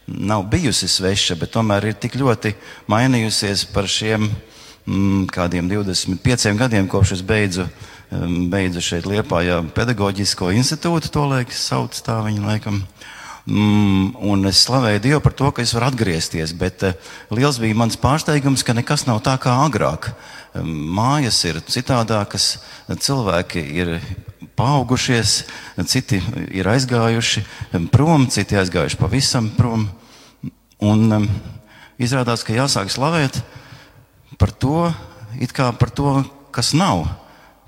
nav 0.09 0.47
bijusi 0.49 0.88
sveša, 0.88 1.37
bet 1.40 1.53
tomēr 1.53 1.90
ir 1.90 1.99
tik 2.01 2.16
ļoti 2.18 2.55
mainījusies 2.88 3.66
par 3.75 3.88
šiem 3.90 4.29
mm, 4.29 5.29
kādiem 5.35 5.68
25 5.71 6.57
gadiem, 6.59 6.88
kopš 6.88 7.18
es 7.18 7.23
beidzu, 7.23 7.68
mm, 8.11 8.49
beidzu 8.53 8.83
šeit 8.85 9.09
Liepājā 9.09 9.61
pedagoģisko 9.77 10.53
institūtu, 10.57 11.12
to 11.12 11.27
laikam 11.29 11.61
sauc 11.61 12.01
tā 12.05 12.21
viņu 12.25 12.47
laikam. 12.47 12.83
Mm, 13.49 14.12
un 14.29 14.44
es 14.49 14.61
slavēju 14.66 15.01
Dievu 15.01 15.21
par 15.25 15.33
to, 15.33 15.49
ka 15.57 15.62
es 15.64 15.73
varu 15.73 15.88
atgriezties, 15.88 16.53
bet 16.53 16.83
uh, 16.85 16.97
liels 17.33 17.57
bija 17.61 17.77
mans 17.81 17.97
pārsteigums, 17.97 18.64
ka 18.64 18.77
nekas 18.77 19.07
nav 19.09 19.23
tā 19.25 19.38
kā 19.40 19.55
agrāk. 19.64 20.11
Um, 20.53 20.68
mājas 20.99 21.38
ir 21.49 21.62
citādākas, 21.64 22.59
cilvēki 22.92 23.62
ir 23.81 23.94
paaugušies, 24.59 25.44
citi 25.88 26.21
ir 26.53 26.68
aizgājuši 26.68 27.44
prom, 27.92 28.27
citi 28.33 28.59
aizgājuši 28.59 29.01
pavisam 29.01 29.49
prom. 29.57 29.87
Un 30.79 31.09
um, 31.11 31.25
izrādās, 31.99 32.45
ka 32.47 32.55
jāsāk 32.55 32.93
slavēt 32.93 33.41
par 34.38 34.53
to, 34.55 34.87
kā 35.51 35.73
par 35.75 35.91
to, 35.91 36.21
kas 36.55 36.71
nav, 36.71 37.09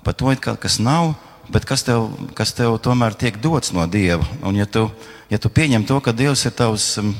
par 0.05 0.15
to, 0.15 0.31
kā 0.39 0.55
kas 0.55 0.79
nav, 0.79 1.13
bet 1.51 1.67
kas 1.67 1.83
tev, 1.83 2.07
kas 2.37 2.53
tev 2.55 2.77
tomēr 2.79 3.17
tiek 3.19 3.35
dots 3.43 3.73
no 3.75 3.83
Dieva. 3.83 4.23
Un 4.47 4.55
ja 4.55 4.65
tu, 4.65 4.87
ja 5.29 5.39
tu 5.41 5.51
pieņem 5.51 5.83
to, 5.87 5.99
ka 5.99 6.15
Dievs 6.15 6.45
ir 6.47 6.55
tavs 6.55 6.93
um, 7.01 7.11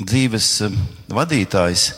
dzīves 0.00 0.48
um, 0.64 0.78
vadītājs, 1.12 1.90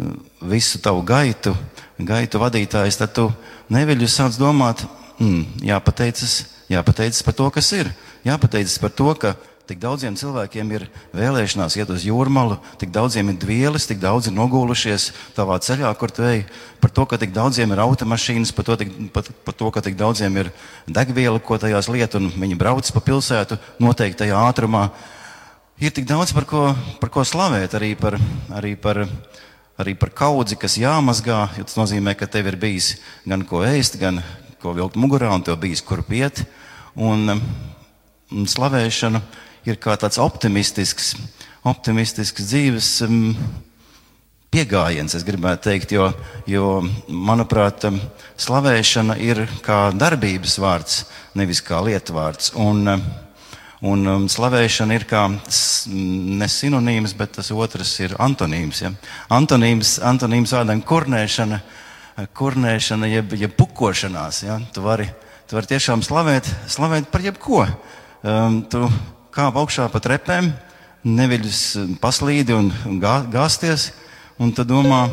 um, 0.00 0.16
visu 0.48 0.80
tavu 0.80 1.04
gaitu, 1.04 1.52
gaitu 2.00 2.40
vadītājs, 2.40 2.96
tad 3.02 3.12
tu 3.12 3.28
neviļus 3.68 4.16
sāc 4.16 4.40
domāt, 4.40 4.86
mm, 5.20 5.60
jāpateicas, 5.68 6.38
jāpateicas 6.72 7.22
par 7.28 7.36
to, 7.36 7.50
kas 7.52 7.72
ir. 7.76 7.92
Jāpateicas 8.24 8.80
par 8.80 8.96
to, 8.96 9.12
ka 9.20 9.36
tik 9.70 9.78
daudziem 9.78 10.16
cilvēkiem 10.18 10.70
ir 10.74 10.84
vēlēšanās 11.14 11.76
iet 11.78 11.90
uz 11.94 12.02
jūrmalu, 12.02 12.56
tik 12.80 12.90
daudziem 12.90 13.28
ir 13.30 13.36
dvielis, 13.38 13.86
tik 13.86 14.00
daudz 14.02 14.26
ir 14.26 14.34
nogulušies 14.34 15.10
tavā 15.36 15.60
ceļā, 15.62 15.92
kur 16.00 16.10
tu 16.10 16.24
ej, 16.26 16.42
par 16.82 16.90
to, 16.90 17.04
ka 17.06 17.20
tik 17.22 17.30
daudziem 17.36 17.70
ir 17.70 17.82
automašīnas, 17.84 18.50
par 18.56 18.66
to, 18.66 18.76
tik, 18.80 18.90
par, 19.14 19.28
par 19.46 19.54
to 19.54 19.70
ka 19.70 19.82
tik 19.86 19.94
daudziem 20.00 20.40
ir 20.42 20.50
degviela, 20.90 21.38
ko 21.38 21.60
tajās 21.62 21.86
liet, 21.92 22.16
un 22.18 22.32
viņi 22.34 22.58
brauc 22.58 22.90
pa 22.90 23.02
pilsētu 23.06 23.60
noteiktajā 23.78 24.40
ātrumā. 24.50 24.88
Ir 25.78 25.94
tik 25.94 26.08
daudz 26.10 26.34
par 26.34 26.48
ko, 26.50 26.64
par 26.98 27.12
ko 27.14 27.22
slavēt, 27.24 27.78
arī 27.78 27.94
par, 27.96 28.18
arī 28.58 28.74
par 28.74 29.06
arī 29.80 29.94
par 29.96 30.10
kaudzi, 30.12 30.58
kas 30.60 30.74
jāmazgā. 30.76 31.38
Tas 31.56 31.78
nozīmē, 31.78 32.12
ka 32.18 32.26
tev 32.28 32.50
ir 32.50 32.58
bijis 32.60 32.98
gan 33.24 33.46
ko 33.48 33.62
ēst, 33.64 33.96
gan 34.02 34.18
ko 34.60 34.74
vilkt 34.76 34.98
mugurā, 35.00 35.30
un 35.32 35.46
tev 35.46 35.56
bijis 35.62 35.80
kur 35.80 36.02
piet. 36.04 36.42
Un, 36.98 37.38
un 38.28 38.50
slavēšana 38.50 39.22
ir 39.68 39.76
kā 39.82 39.96
tāds 40.00 40.18
optimistisks, 40.22 41.14
optimistisks 41.66 42.46
dzīves 42.50 42.90
um, 43.06 43.34
pieejams, 44.50 45.14
es 45.14 45.24
gribētu 45.26 45.68
teikt, 45.68 45.92
jo, 45.94 46.10
jo 46.50 46.80
manuprāt, 47.08 47.84
um, 47.88 48.00
slavēšana 48.40 49.18
ir 49.22 49.44
kā 49.64 49.90
darbības 49.94 50.56
vārds, 50.62 51.02
nevis 51.38 51.60
kā 51.62 51.82
lietvārds. 51.86 52.54
Un, 52.58 52.86
um, 52.96 53.10
Un 53.80 54.02
um, 54.04 54.24
slavēšana 54.28 54.92
ir 54.92 55.06
kā 55.08 55.22
s- 55.48 55.86
ne 55.88 56.44
sinonīms, 56.52 57.14
bet 57.16 57.30
tas 57.38 57.48
otrs 57.48 57.94
ir 58.04 58.12
antonīms. 58.20 58.82
Ja? 58.82 58.90
Antonīms, 59.32 59.94
antonīms 60.04 60.52
vārdam 60.52 60.82
kurnēšana, 60.84 61.62
kurnēšana 62.36 63.08
jeb, 63.08 63.32
jeb 63.40 63.54
pukošanās. 63.56 64.42
Ja? 64.44 64.58
Tu, 64.76 64.84
vari, 64.84 65.06
tu 65.48 65.56
vari 65.56 65.70
tiešām 65.72 66.04
slavēt, 66.04 66.50
slavēt 66.68 67.08
par 67.08 67.24
jebko. 67.24 67.62
Um, 68.20 68.60
tu 68.68 68.84
kāp 69.34 69.58
augšā 69.60 69.86
pa 69.92 70.00
trepēm, 70.02 70.50
neviļus 71.06 71.60
paslīdi 72.02 72.54
un, 72.56 72.70
gā, 73.00 73.20
gāzties, 73.30 73.90
un 74.40 74.52
tu 74.56 74.64
domā, 74.68 75.04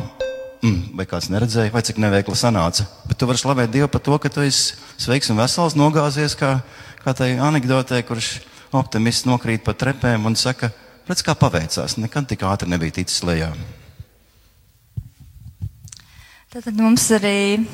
mm, 0.64 0.98
vai 0.98 1.06
kāds 1.10 1.30
neredzēja, 1.32 1.74
vai 1.74 1.84
cik 1.86 2.02
neveikli 2.02 2.36
sanāca. 2.38 2.88
Bet 3.08 3.20
tu 3.20 3.30
vari 3.30 3.42
slavēt 3.42 3.72
Dievu 3.74 3.90
par 3.94 4.04
to, 4.04 4.18
ka 4.20 4.32
tu 4.34 4.44
esi 4.46 4.76
sveiks 5.00 5.32
un 5.32 5.40
vesels, 5.40 5.78
nogāzies 5.80 6.36
kā, 6.40 6.58
kā 7.04 7.16
tai 7.18 7.36
anekdotē, 7.38 8.02
kurš 8.08 8.40
optimists 8.76 9.28
nokrīt 9.28 9.64
pa 9.64 9.76
trepēm 9.78 10.28
un 10.28 10.36
saka, 10.36 10.72
redz, 11.08 11.24
kā 11.24 11.38
paveicās, 11.38 12.00
nekad 12.02 12.28
tik 12.30 12.44
ātri 12.48 12.72
nebija 12.72 13.00
ticis 13.00 13.24
lejā. 13.28 13.54
Tad 16.52 16.74
mums 16.74 17.06
arī 17.14 17.68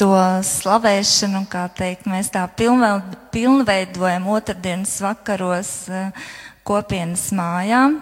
to 0.00 0.12
slavēšanu, 0.44 1.44
kā 1.50 1.66
teikt, 1.76 2.08
mēs 2.10 2.30
tā 2.34 2.44
pilnveid, 2.56 3.16
pilnveidojam 3.32 4.28
otrdienas 4.32 4.98
vakaros 5.04 5.72
eh, 5.88 6.30
kopienas 6.66 7.30
mājām. 7.36 8.00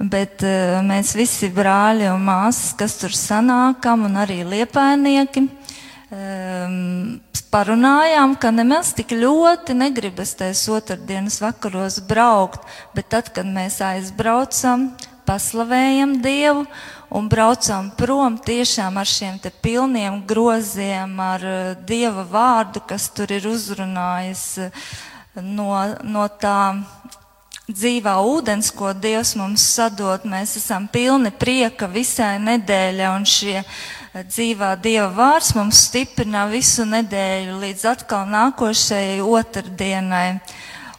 Bet 0.00 0.40
uh, 0.48 0.78
mēs 0.80 1.10
visi 1.12 1.50
brāļi 1.52 2.06
un 2.08 2.22
māsas, 2.24 2.70
kas 2.72 2.94
tur 2.96 3.12
sanākam, 3.12 4.06
un 4.08 4.14
arī 4.16 4.38
liepainieki, 4.48 5.42
um, 5.44 7.18
parunājām, 7.52 8.32
ka 8.40 8.48
nemaz 8.54 8.94
tik 8.96 9.12
ļoti 9.12 9.76
negribas 9.76 10.32
tais 10.38 10.62
otrdienas 10.72 11.36
vakaros 11.44 11.98
braukt, 12.08 12.64
bet 12.96 13.10
tad, 13.12 13.28
kad 13.34 13.44
mēs 13.44 13.76
aizbraucam, 13.84 14.88
paslavējam 15.28 16.16
Dievu 16.24 16.64
un 17.10 17.28
braucam 17.28 17.90
prom 17.98 18.38
tiešām 18.38 18.98
ar 19.00 19.08
šiem 19.08 19.38
te 19.42 19.50
pilniem 19.50 20.22
groziem, 20.26 21.14
ar 21.20 21.46
uh, 21.46 21.72
Dieva 21.86 22.24
vārdu, 22.24 22.82
kas 22.86 23.10
tur 23.14 23.32
ir 23.34 23.48
uzrunājis 23.50 24.44
uh, 24.66 24.84
no, 25.42 25.72
no 26.02 26.26
tā 26.40 26.60
dzīvā 27.70 28.16
ūdens, 28.26 28.70
ko 28.74 28.92
Dievs 28.96 29.34
mums 29.38 29.64
sadod, 29.74 30.24
mēs 30.28 30.56
esam 30.58 30.88
pilni 30.90 31.30
prieka 31.30 31.88
visai 31.90 32.36
nedēļai, 32.42 33.10
un 33.14 33.26
šie 33.28 33.58
eh, 33.60 34.24
dzīvā 34.26 34.74
Dieva 34.82 35.10
vārds 35.14 35.54
mums 35.58 35.84
stiprina 35.86 36.46
visu 36.50 36.86
nedēļu 36.88 37.60
līdz 37.62 37.86
atkal 37.94 38.26
nākošajai 38.30 39.20
otrdienai. 39.22 40.40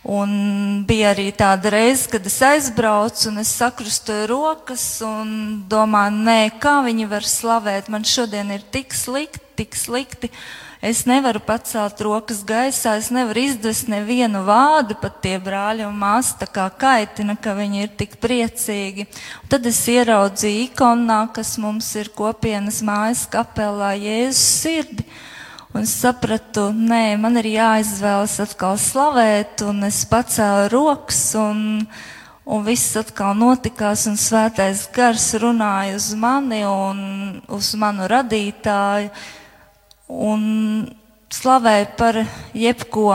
Un 0.01 0.81
bija 0.89 1.11
arī 1.13 1.27
tāda 1.37 1.69
reize, 1.75 2.07
kad 2.09 2.25
es 2.25 2.39
aizbraucu 2.41 3.27
un 3.29 3.37
es 3.43 3.51
sakrustoju 3.53 4.25
rokas 4.31 4.85
un 5.05 5.61
domāju, 5.69 6.23
nē, 6.25 6.39
kā 6.57 6.79
viņi 6.87 7.05
var 7.11 7.27
slavēt, 7.29 7.91
man 7.93 8.01
šodien 8.01 8.49
ir 8.49 8.65
tik 8.73 8.97
slikti, 8.97 9.43
tik 9.61 9.77
slikti. 9.77 10.31
Es 10.81 11.03
nevaru 11.05 11.37
pacelt 11.45 12.01
rokas 12.01 12.39
gaisā, 12.41 12.95
es 12.97 13.11
nevaru 13.13 13.43
izdvest 13.45 13.85
nevienu 13.93 14.41
vārdu, 14.47 14.97
pat 14.97 15.19
tie 15.21 15.35
brāļi 15.37 15.85
un 15.85 15.93
māsas 16.01 16.39
tā 16.39 16.47
kā 16.49 16.65
kaitina, 16.73 17.35
ka 17.37 17.53
viņi 17.53 17.83
ir 17.85 17.91
tik 17.99 18.17
priecīgi. 18.23 19.05
Un 19.43 19.51
tad 19.53 19.69
es 19.69 19.83
ieraudzīju 19.85 20.71
ikonā, 20.71 21.27
kas 21.35 21.59
mums 21.61 21.93
ir 22.01 22.09
kopienas 22.17 22.81
mājas 22.81 23.27
kapelā, 23.29 23.93
Jēzus 24.01 24.41
sirdi. 24.63 25.05
Un 25.71 25.85
sapratu, 25.87 26.65
nē, 26.75 27.15
man 27.15 27.39
ir 27.39 27.47
jāizvēlas 27.53 28.33
atkal 28.43 28.73
slavēt, 28.75 29.61
un 29.63 29.85
es 29.87 30.01
pacēlu 30.03 30.65
rokas, 30.73 31.19
un, 31.39 31.61
un 32.43 32.65
viss 32.65 32.97
atkal 32.99 33.31
notikās, 33.39 34.03
un 34.11 34.17
svētais 34.19 34.81
gars 34.91 35.29
runāja 35.39 35.95
uz 35.95 36.09
mani 36.19 36.59
un 36.67 36.99
uz 37.47 37.71
manu 37.79 38.09
radītāju 38.11 39.13
un 40.11 40.43
slavēju 41.31 41.87
par 41.95 42.19
jebko, 42.51 43.07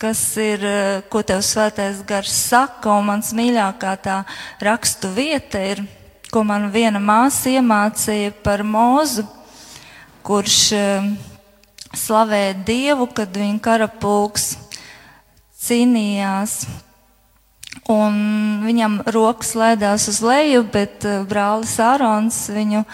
kas 0.00 0.24
ir, 0.40 0.64
ko 1.12 1.20
tev 1.20 1.44
svētais 1.44 2.00
gars 2.08 2.32
saka, 2.48 2.96
un 2.96 3.12
mans 3.12 3.36
mīļākā 3.36 3.92
tā 4.08 4.22
rakstu 4.64 5.12
vieta 5.12 5.60
ir, 5.60 5.84
ko 6.32 6.48
man 6.48 6.70
viena 6.72 6.96
māsa 6.96 7.52
iemācīja 7.58 8.32
par 8.40 8.64
mūzu, 8.64 9.28
kurš 10.24 10.58
eh, 10.72 11.10
slavēja 11.94 12.56
Dievu, 12.66 13.08
kad 13.14 13.36
viņa 13.36 13.60
karapulks 13.64 14.54
cīnījās. 15.64 16.64
Un 17.90 18.14
viņam 18.64 19.02
rokas 19.12 19.52
lēdās 19.58 20.06
uz 20.08 20.22
leju, 20.24 20.64
bet 20.72 21.04
eh, 21.08 21.20
brālis 21.28 21.76
Ārons 21.82 22.46
viņu 22.54 22.84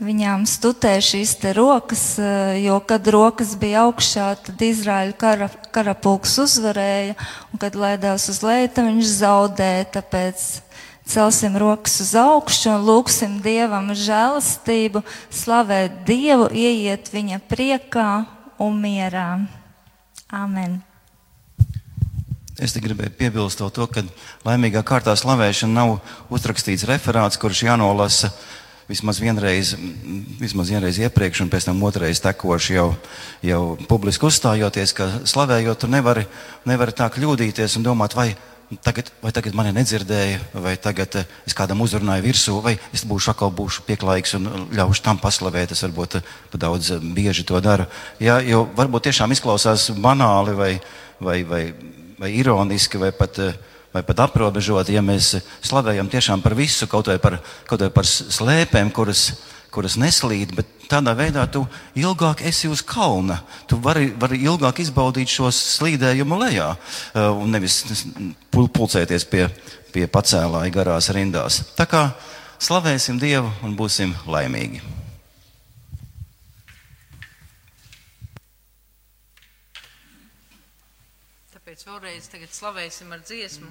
viņām 0.00 0.46
stutē 0.48 0.94
šīs 1.04 1.36
rokas, 1.56 2.18
eh, 2.18 2.64
jo 2.64 2.80
kad 2.80 3.06
rokas 3.06 3.54
bija 3.60 3.84
augšā, 3.86 4.32
tad 4.46 4.62
Izraēļa 4.64 5.16
kara, 5.20 5.50
karapulks 5.70 6.38
uzvarēja, 6.40 7.14
un 7.52 7.60
kad 7.60 7.76
lēdās 7.76 8.28
uz 8.32 8.40
leju, 8.42 8.72
tad 8.74 8.88
viņš 8.88 9.12
zaudēja, 9.20 9.84
tāpēc 10.00 10.46
celsim 11.10 11.56
rokas 11.58 11.98
uz 12.04 12.12
augšu 12.18 12.70
un 12.74 12.84
lūksim 12.86 13.40
Dievam 13.42 13.90
žēlastību, 13.96 15.02
slavēt 15.34 16.04
Dievu, 16.06 16.46
ieiet 16.54 17.10
viņa 17.10 17.40
priekā 17.50 18.10
un 18.62 18.78
mierā. 18.78 19.40
Amen. 20.30 20.78
Es 22.60 22.74
te 22.76 22.82
gribēju 22.84 23.16
piebilst 23.16 23.62
to, 23.62 23.86
ka 23.88 24.04
laimīgā 24.44 24.82
kārtā 24.86 25.14
slavēšana 25.16 25.72
nav 25.72 25.94
uzrakstīts 26.30 26.84
referāts, 26.86 27.40
kurš 27.40 27.64
jānolasa 27.64 28.28
vismaz 28.90 29.20
vienreiz, 29.22 29.72
vismaz 30.38 30.70
vienreiz 30.70 30.98
iepriekš, 31.00 31.44
un 31.44 31.50
pēc 31.50 31.68
tam 31.70 31.80
otrreiz 31.86 32.20
tekoši 32.20 32.76
jau, 32.76 32.88
jau 33.46 33.62
publiski 33.88 34.26
uzstājoties, 34.28 34.92
ka 34.98 35.08
slavējot, 35.30 35.80
tu 35.80 35.90
nevari, 35.90 36.26
nevari 36.68 36.94
tā 36.98 37.08
kļūdīties 37.14 37.78
un 37.78 37.86
domāt, 37.86 38.18
vai 38.18 38.34
tagad, 38.78 39.10
vai 39.22 39.32
tagad 39.34 39.56
mani 39.58 39.72
nedzirdēja, 39.74 40.38
vai 40.62 40.76
tagad 40.78 41.16
eh, 41.18 41.30
es 41.48 41.56
kādam 41.58 41.82
uzrunāju 41.82 42.22
virsū, 42.22 42.56
vai 42.62 42.76
es 42.94 43.02
būšu 43.08 43.32
atkal 43.32 43.50
būšu 43.54 43.82
pieklājīgs 43.88 44.36
un 44.38 44.46
ļaušu 44.76 45.02
tam 45.06 45.18
paslavēt. 45.18 45.74
Es 45.74 45.82
varbūt 45.86 46.20
eh, 46.20 46.28
pa 46.52 46.60
daudz 46.66 46.92
eh, 46.94 47.02
bieži 47.02 47.46
to 47.48 47.58
daru. 47.64 47.88
Jā, 48.22 48.38
jo 48.46 48.68
varbūt 48.78 49.08
tiešām 49.08 49.34
izklausās 49.34 49.90
banāli 49.98 50.54
vai, 50.54 50.72
vai, 51.18 51.40
vai, 51.42 51.64
vai 52.20 52.32
ironiski 52.38 53.00
vai 53.02 53.12
pat. 53.16 53.42
Uh, 53.42 53.66
vai 53.90 54.04
pat 54.06 54.20
aprobežoti, 54.22 54.94
ja 54.94 55.02
mēs 55.02 55.32
slavējam 55.66 56.06
tiešām 56.10 56.44
par 56.44 56.54
visu, 56.54 56.86
kaut 56.86 57.08
vai 57.10 57.16
par, 57.18 57.40
kaut 57.66 57.82
vai 57.82 57.88
par 57.90 58.06
slēpēm, 58.06 58.92
kuras, 58.94 59.32
kuras 59.70 59.96
neslīd, 60.00 60.54
bet 60.56 60.66
tādā 60.90 61.14
veidā 61.16 61.46
tu 61.50 61.64
ilgāk 61.98 62.42
esi 62.46 62.68
uz 62.70 62.82
kalna. 62.86 63.40
Tu 63.70 63.78
vari, 63.82 64.10
vari 64.18 64.40
ilgāk 64.44 64.82
izbaudīt 64.82 65.30
šo 65.30 65.50
slīdējumu 65.54 66.38
lejā 66.42 66.72
uh, 66.74 67.30
un 67.30 67.50
nevis 67.54 67.82
pulcēties 68.50 69.26
pie, 69.30 69.46
pie 69.94 70.06
pacēlāja 70.10 70.74
garās 70.74 71.10
rindās. 71.14 71.62
Tā 71.78 71.86
kā 71.90 72.08
slavēsim 72.60 73.20
Dievu 73.22 73.50
un 73.66 73.76
būsim 73.78 74.14
laimīgi. 74.26 74.82
Tāpēc 81.54 81.86
vēlreiz 81.86 82.30
slavēsim 82.58 83.14
ar 83.14 83.22
dziesmu. 83.22 83.70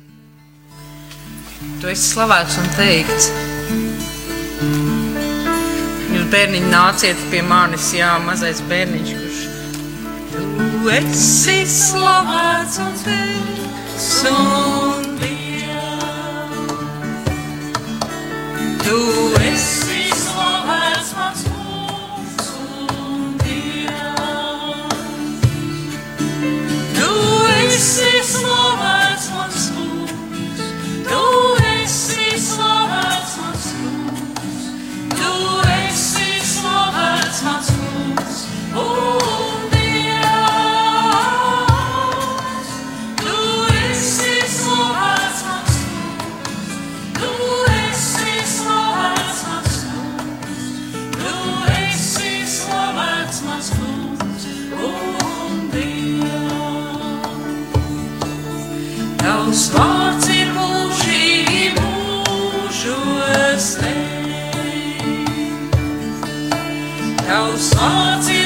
Tu 1.82 1.92
esi 1.92 2.14
slavēts 2.14 2.56
un 2.62 2.68
teikts. 2.80 4.99
Jūs 6.20 6.28
bērniņi 6.34 6.68
nāciet 6.68 7.20
pie 7.32 7.40
manis, 7.48 7.94
jā, 7.96 8.10
mazais 8.20 8.60
bērniņš, 8.68 9.12
kurš 9.16 9.38
Tu 10.34 10.90
esi 10.92 11.54
slavēts 11.72 12.76
un 12.84 12.98
teikts 13.06 14.08
un 14.28 15.06
Dievs. 15.22 16.76
Tu 18.84 19.00
esi 19.48 20.02
slavēts 20.26 21.16
mans 21.22 21.46
kungs 21.48 22.52
un 22.66 23.40
Dievs. 23.46 25.00
Tu 27.00 27.12
esi 27.64 28.19
Tavs 67.30 67.68
vārds 67.78 68.39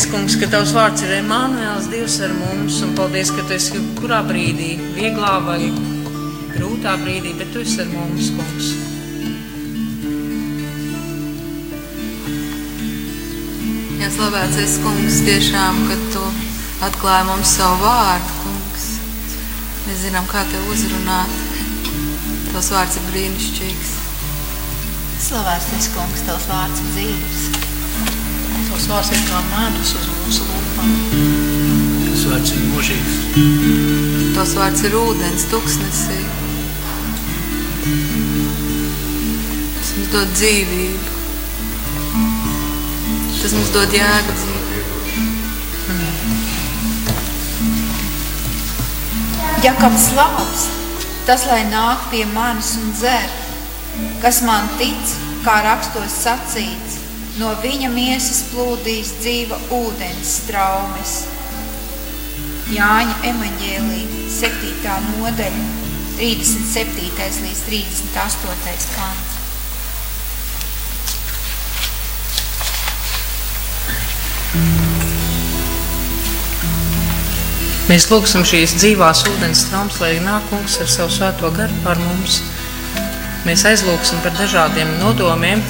Paldies, 0.00 0.14
kungs, 0.16 0.34
ka 0.40 0.46
tavs 0.48 0.70
vārds 0.72 1.02
ir 1.04 1.10
Emanuēls, 1.12 1.90
Dievs 1.92 2.14
ar 2.24 2.30
mums, 2.32 2.78
un 2.80 2.94
paldies, 2.96 3.28
ka 3.36 3.42
tu 3.44 3.52
esi 3.52 3.76
kurā 3.98 4.22
brīdī, 4.24 4.70
vieglā 4.96 5.34
vai 5.44 5.58
grūtā 6.54 6.94
brīdī, 7.02 7.34
bet 7.36 7.50
tu 7.52 7.60
esi 7.60 7.82
ar 7.82 7.90
mums, 7.92 8.30
kungs. 8.32 8.70
Jā, 14.00 14.08
slavēts 14.16 14.56
es, 14.64 14.80
kungs, 14.80 15.20
tiešām, 15.28 15.84
ka 15.90 15.98
tu 16.14 16.24
atklāji 16.88 17.28
mums 17.28 17.56
savu 17.60 17.84
vārdu, 17.84 18.38
kungs. 18.46 18.86
Mēs 19.84 20.06
zinām, 20.06 20.30
kā 20.32 20.46
te 20.48 20.62
uzrunāt. 20.72 21.40
Tavs 22.54 22.72
vārds 22.72 22.96
ir 22.96 23.10
brīnišķīgs. 23.12 23.98
Slavēts 25.28 25.74
tas 25.74 25.90
kungs, 25.98 26.24
tavs 26.30 26.48
vārds 26.48 26.86
ir 26.86 26.96
dzīves. 26.96 27.69
Tavs 28.80 28.88
vārds 28.88 29.10
ir 29.12 29.24
kā 29.28 29.38
medus 29.44 29.90
uz 29.92 30.04
mūsu 30.08 30.44
lūpām. 30.48 30.92
Tas 32.00 32.22
vārds 32.30 32.52
ir 32.54 32.60
mūžīgs. 32.70 33.16
Tavs 34.32 34.54
vārds 34.56 34.84
ir 34.88 34.94
ūdens, 34.96 35.42
tuksnesī. 35.50 36.16
Tas 39.74 39.90
mums 39.98 40.08
dod 40.14 40.32
dzīvību. 40.32 41.10
Tas 43.42 43.52
mums 43.58 43.70
dod 43.76 43.96
jēgu 43.98 44.32
dzīvību. 44.38 44.96
Ja 49.66 49.74
kāds 49.82 50.08
labs, 50.16 50.62
tas 51.28 51.44
lai 51.52 51.66
nāk 51.68 52.08
pie 52.14 52.24
manis 52.32 52.78
un 52.80 52.96
dzer, 52.96 53.28
kas 54.24 54.40
man 54.48 54.72
tic, 54.80 55.04
kā 55.44 55.60
rakstos 55.68 56.16
sacīts, 56.24 56.89
no 57.40 57.54
viņa 57.62 57.88
miesas 57.94 58.42
plūdīs 58.50 59.14
dzīva 59.22 59.56
ūdens 59.72 60.32
straumes. 60.42 61.12
Jāņa 62.70 63.16
evaņģēlī 63.30 64.02
7. 64.30 64.96
nodaļa, 65.16 65.64
37. 66.18 67.08
līdz 67.46 67.62
38. 67.66 68.92
pants. 68.94 69.36
Mēs 77.90 78.06
lūgsim 78.06 78.44
šīs 78.46 78.76
dzīvās 78.76 79.24
ūdens 79.32 79.64
traumas, 79.70 79.96
lai 80.02 80.12
nāk 80.22 80.44
kungs 80.52 80.76
ar 80.84 80.92
savu 80.92 81.10
svēto 81.16 81.50
garu 81.56 81.82
pār 81.86 81.98
mums. 82.04 82.42
Mēs 83.48 83.64
aizlūgsim 83.66 84.20
par 84.22 84.36
dažādiem 84.36 84.98
nodomiem. 85.00 85.64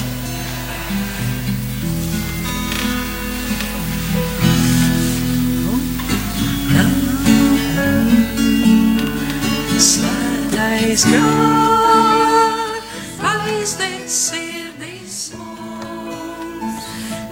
Svētais 11.01 11.13
gars, 11.17 12.85
aizdedz 13.25 14.13
sirdis 14.13 15.15
mums, 15.39 16.85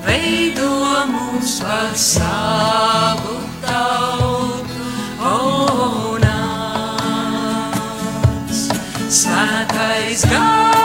veido 0.06 0.70
mūs 1.10 1.58
par 1.60 1.92
savu 2.00 3.36
tautu 3.66 4.88
un 5.34 6.24
nāc. 6.24 7.76
Svētais 9.20 10.24
gars, 10.32 10.77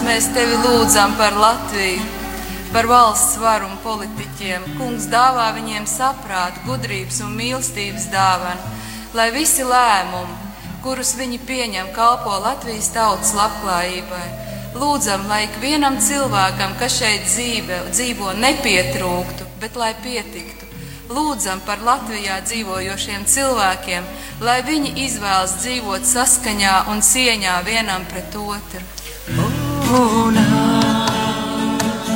Kungs, 0.00 0.08
mēs 0.08 0.26
tevi 0.32 0.54
lūdzam 0.64 1.12
par 1.18 1.34
Latviju, 1.36 2.00
par 2.72 2.86
valsts 2.88 3.36
varu 3.36 3.66
un 3.68 3.76
politiķiem. 3.84 4.62
Kungs 4.78 5.04
dāvā 5.12 5.50
viņiem 5.52 5.84
saprātu, 5.84 6.62
gudrības 6.64 7.18
un 7.26 7.34
mīlestības 7.36 8.06
dāvanu, 8.08 8.70
lai 9.12 9.26
visi 9.34 9.60
lēmumi, 9.60 10.38
kurus 10.80 11.12
viņi 11.18 11.40
pieņem, 11.44 11.90
kalpo 11.92 12.32
Latvijas 12.40 12.88
tautas 12.94 13.34
labklājībai. 13.36 14.22
Lūdzam, 14.80 15.26
lai 15.28 15.42
ikvienam 15.50 15.98
cilvēkam, 16.00 16.78
kas 16.80 16.96
šeit 16.96 17.26
dzīve, 17.28 17.82
dzīvo, 17.90 18.32
nepietrūktu, 18.40 19.50
bet 19.60 19.76
lai 19.76 19.90
pietiktu. 20.00 20.70
Lūdzam 21.12 21.60
par 21.66 21.84
Latvijā 21.84 22.38
dzīvojošiem 22.46 23.28
cilvēkiem, 23.28 24.08
lai 24.40 24.62
viņi 24.64 24.96
izvēlas 25.04 25.58
dzīvot 25.60 26.08
saskaņā 26.08 26.86
un 26.88 27.04
cieņā 27.04 27.58
vienam 27.68 28.08
pret 28.08 28.40
otru. 28.40 28.99
Un 29.90 30.36
nāc. 30.36 32.06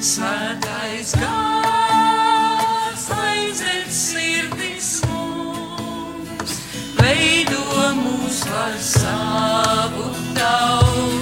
Svētais 0.00 1.12
gars 1.20 3.04
aiziet 3.20 3.90
sirdis 3.92 4.90
mums, 5.10 6.56
veido 7.00 7.64
mūs 8.00 8.44
par 8.48 8.76
savu 8.90 10.08
tautu. 10.38 11.19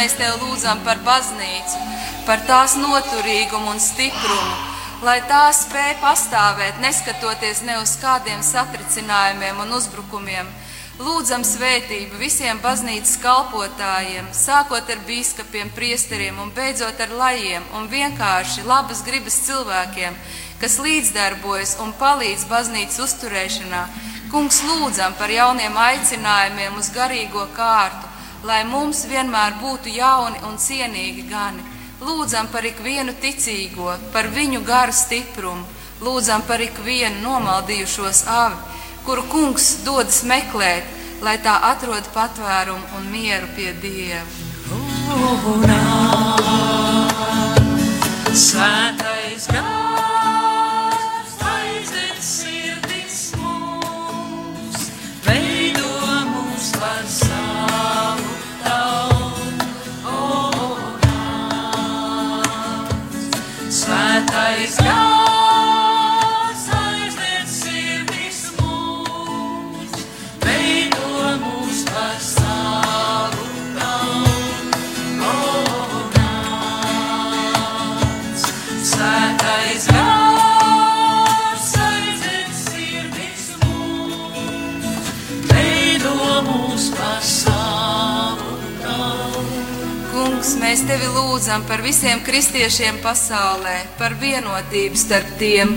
Mēs 0.00 0.16
tev 0.16 0.38
lūdzam 0.40 0.80
par 0.80 1.00
baznīcu, 1.04 1.80
par 2.24 2.40
tās 2.48 2.72
noturīgumu 2.80 3.74
un 3.74 3.80
stiprumu, 3.84 4.54
lai 5.04 5.18
tā 5.28 5.42
spēj 5.52 5.98
pastāvēt, 6.00 6.78
neskatoties 6.80 7.60
ne 7.68 7.76
uz 7.82 7.98
kādiem 8.00 8.40
satricinājumiem 8.40 9.60
un 9.60 9.76
uzbrukumiem. 9.76 10.48
Lūdzam 11.00 11.44
svētību 11.44 12.16
visiem 12.20 12.60
baznīcas 12.64 13.18
kalpotājiem, 13.20 14.28
sākot 14.36 14.88
ar 14.88 15.00
biskupiem, 15.08 15.68
priesteriem 15.76 16.40
un 16.40 16.52
beidzot 16.56 17.00
ar 17.00 17.12
lajiem 17.20 17.64
un 17.76 17.88
vienkārši 17.92 18.64
labas 18.68 19.00
gribas 19.04 19.36
cilvēkiem, 19.46 20.16
kas 20.60 20.78
līdzdarbojas 20.80 21.76
un 21.84 21.92
palīdz 22.00 22.46
baznīcas 22.48 23.00
uzturēšanā. 23.04 23.84
Kungs, 24.32 24.60
lūdzam 24.64 25.16
par 25.20 25.32
jauniem 25.32 25.76
aicinājumiem 25.88 26.76
uz 26.80 26.92
garīgo 26.94 27.48
kārtu, 27.56 28.09
lai 28.44 28.62
mums 28.64 29.04
vienmēr 29.10 29.58
būtu 29.60 29.92
jauni 29.94 30.40
un 30.48 30.56
cienīgi 30.58 31.26
gani. 31.28 31.64
Lūdzam 32.00 32.48
par 32.52 32.64
ikvienu 32.64 33.12
ticīgo, 33.20 33.92
par 34.12 34.30
viņu 34.32 34.62
garu 34.64 34.94
stiprumu, 34.96 35.66
lūdzam 36.00 36.46
par 36.48 36.60
ikvienu 36.64 37.20
nomaldījušos 37.24 38.24
avi. 38.26 38.56
kuru 39.04 39.22
kungs 39.32 39.82
dodas 39.84 40.22
meklēt, 40.28 40.84
lai 41.22 41.38
tā 41.38 41.56
atrod 41.70 42.04
patvērumu 42.14 42.96
un 42.98 43.10
mieru 43.12 43.48
pie 43.56 43.72
Dieva. 43.82 44.24
Svētais 48.30 49.48
gars 49.50 49.69
lūdzam 91.20 91.64
par 91.68 91.82
visiem 91.84 92.20
kristiešiem 92.24 93.00
pasaulē, 93.04 93.76
par 93.98 94.14
vienotību 94.20 94.98
starp 94.98 95.28
tiem. 95.40 95.74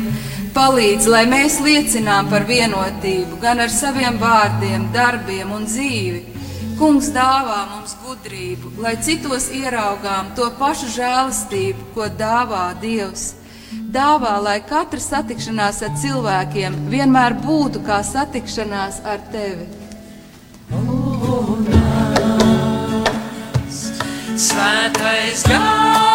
Palīdz, 0.53 1.07
lai 1.09 1.23
mēs 1.25 1.57
liecinām 1.65 2.29
par 2.29 2.45
vienotību 2.45 3.39
gan 3.41 3.63
ar 3.63 3.71
saviem 3.73 4.19
vārdiem, 4.21 4.85
darbiem 4.93 5.51
un 5.55 5.65
dzīvi. 5.65 6.21
Kungs 6.77 7.09
dāvā 7.13 7.59
mums 7.71 7.95
gudrību, 8.03 8.75
lai 8.81 8.95
citos 9.05 9.49
ieraugām 9.53 10.33
to 10.37 10.49
pašu 10.59 10.91
žēlastību, 10.95 11.89
ko 11.95 12.09
dāvā 12.19 12.67
Dievs. 12.81 13.33
Dāvā, 13.93 14.37
lai 14.45 14.59
katra 14.69 15.01
satikšanās 15.01 15.81
ar 15.85 15.95
cilvēkiem 16.01 16.83
vienmēr 16.93 17.37
būtu 17.41 17.81
kā 17.85 18.01
satikšanās 18.05 19.01
ar 19.09 19.21
tevi. 19.33 19.82
Svētais 24.35 25.43
gars 25.45 26.12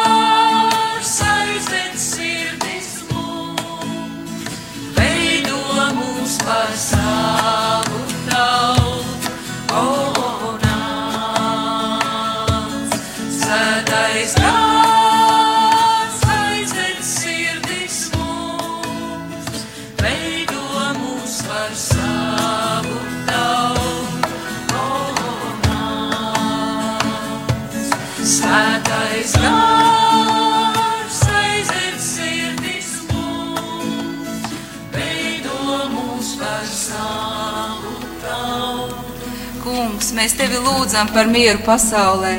mēs 40.29 40.37
tevi 40.37 40.59
lūdzam 40.61 41.09
par 41.15 41.25
mieru 41.33 41.63
pasaulē, 41.65 42.35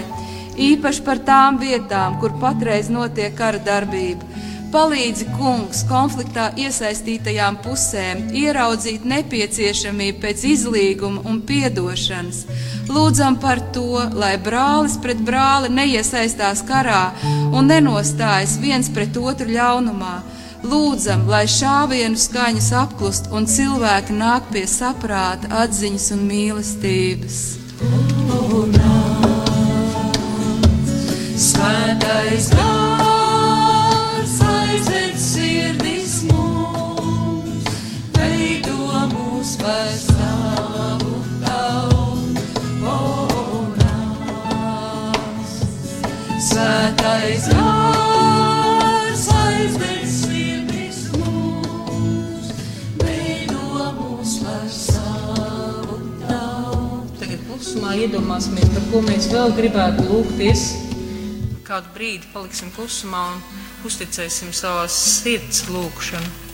īpaši 0.62 1.02
par 1.02 1.18
tām 1.26 1.56
vietām, 1.58 2.20
kur 2.22 2.36
patreiz 2.38 2.86
notiek 2.94 3.34
kara 3.34 3.58
darbība. 3.58 4.28
Palīdzi, 4.70 5.26
kungs, 5.34 5.80
konfliktā 5.90 6.52
iesaistītajām 6.62 7.56
pusēm 7.64 8.28
ieraudzīt 8.38 9.08
nepieciešamību 9.10 10.22
pēc 10.22 10.44
izlīguma 10.52 11.24
un 11.26 11.40
piedošanas. 11.50 12.44
Lūdzam 12.94 13.40
par 13.42 13.64
to, 13.74 14.04
lai 14.14 14.36
brālis 14.38 15.00
pret 15.02 15.24
brāli 15.26 15.72
neiesaistās 15.74 16.62
karā 16.70 17.08
un 17.26 17.72
nenostājas 17.74 18.60
viens 18.62 18.92
pret 18.94 19.18
otru 19.18 19.50
ļaunumā. 19.50 20.20
Lūdzam, 20.62 21.26
lai 21.32 21.48
šāvienu 21.50 22.22
skaņas 22.22 22.70
apklust 22.84 23.32
un 23.34 23.50
cilvēki 23.50 24.20
nāk 24.20 24.52
pie 24.54 24.68
saprāta, 24.70 25.50
atziņas 25.64 26.12
un 26.14 26.28
mīlestības. 26.30 27.40
Svētais 31.40 32.50
gars 32.52 34.34
aizved 34.44 35.16
sirdis 35.16 36.18
mūs, 36.28 37.70
veido 38.18 39.06
mūs 39.14 39.54
par 39.62 39.88
savu 39.96 41.14
tautu. 41.46 42.44
Svētais 46.50 47.48
gars 47.54 47.99
Klusumā 57.90 58.06
iedomāsimies, 58.06 58.68
par 58.70 58.84
ko 58.92 59.00
mēs 59.02 59.28
vēl 59.32 59.54
gribētu 59.58 60.04
lūgties. 60.06 60.66
Kādu 61.66 61.90
brīdi 61.96 62.30
paliksim 62.30 62.70
klusumā 62.76 63.24
un 63.32 63.40
uzticēsim 63.90 64.54
savās 64.54 64.94
sirds 65.24 65.64
lūgšanu. 65.74 66.49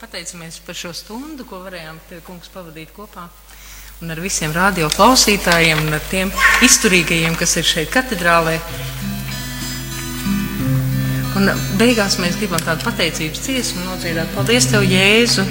pateicamies 0.00 0.60
par 0.66 0.78
šo 0.78 0.92
stundu, 0.96 1.44
ko 1.48 1.60
varējām 1.64 2.00
kungs 2.26 2.50
pavadīt 2.52 2.92
kopā. 2.96 3.28
Un 4.00 4.10
ar 4.14 4.20
visiem 4.24 4.52
radio 4.56 4.88
klausītājiem 4.94 5.82
un 5.84 5.96
ar 5.98 6.04
tiem 6.08 6.32
izturīgajiem, 6.64 7.36
kas 7.36 7.58
ir 7.60 7.68
šeit 7.68 7.92
katedrālē. 7.92 8.56
Un 11.36 11.52
beigās 11.80 12.16
mēs 12.20 12.40
gribam 12.40 12.62
tādu 12.64 12.84
pateicības 12.88 13.44
dziesmu 13.44 13.84
nodziedāt. 13.86 14.32
Paldies 14.36 14.72
Tev, 14.72 14.88
Jēzu! 14.88 15.44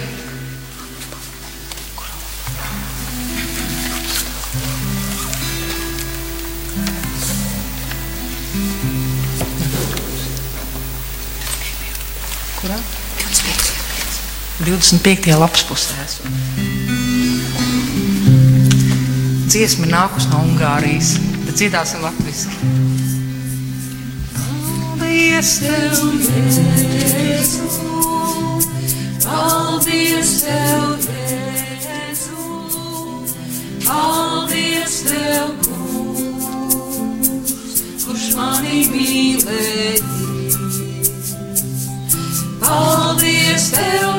25. 14.59 15.39
lapas 15.39 15.63
pusē. 15.63 15.95
Dziesma 19.47 19.87
ir 19.87 19.91
nākusi 19.93 20.27
no 20.33 20.41
Ungārijas, 20.43 21.13
tad 21.45 21.55
dziedāsim 21.55 22.03
latviešu. 22.03 22.49
Paldies, 24.99 25.51
tev, 25.63 25.95
Jēzu! 26.99 27.67
Paldies, 29.23 30.31
tev, 30.43 31.07
Jēzu! 31.87 32.43
Paldies, 33.87 34.95
tev, 35.07 35.47
kungs, 35.63 36.75
kurš 38.03 38.25
mani 38.35 38.83
mīlēji! 38.91 40.03
Paldies, 42.59 43.71
tev, 43.73 44.18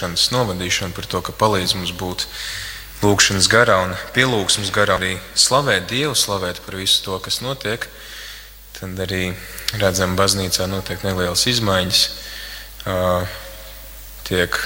šī 0.00 0.06
lūkšanas 0.08 0.30
novadīšanu, 0.32 0.94
par 0.96 1.04
to, 1.04 1.20
ka 1.20 1.32
palīdz 1.32 1.74
mums 1.76 1.92
būt 1.92 2.24
lūkšanas 3.02 3.48
garā 3.52 3.82
un 3.84 3.92
pielūgsmas 4.14 4.72
garā, 4.72 4.96
arī 4.96 5.18
slavēt 5.34 5.90
Dievu, 5.90 6.14
slavēt 6.16 6.60
par 6.64 6.76
visu 6.76 7.04
to, 7.04 7.18
kas 7.20 7.42
notiek. 7.42 7.84
Tad 8.78 8.96
arī 8.96 9.34
redzam, 9.76 10.16
baznīcā 10.16 10.66
notiek 10.72 11.04
nelielas 11.04 11.44
izmaiņas. 11.46 12.00
Tiek 14.24 14.56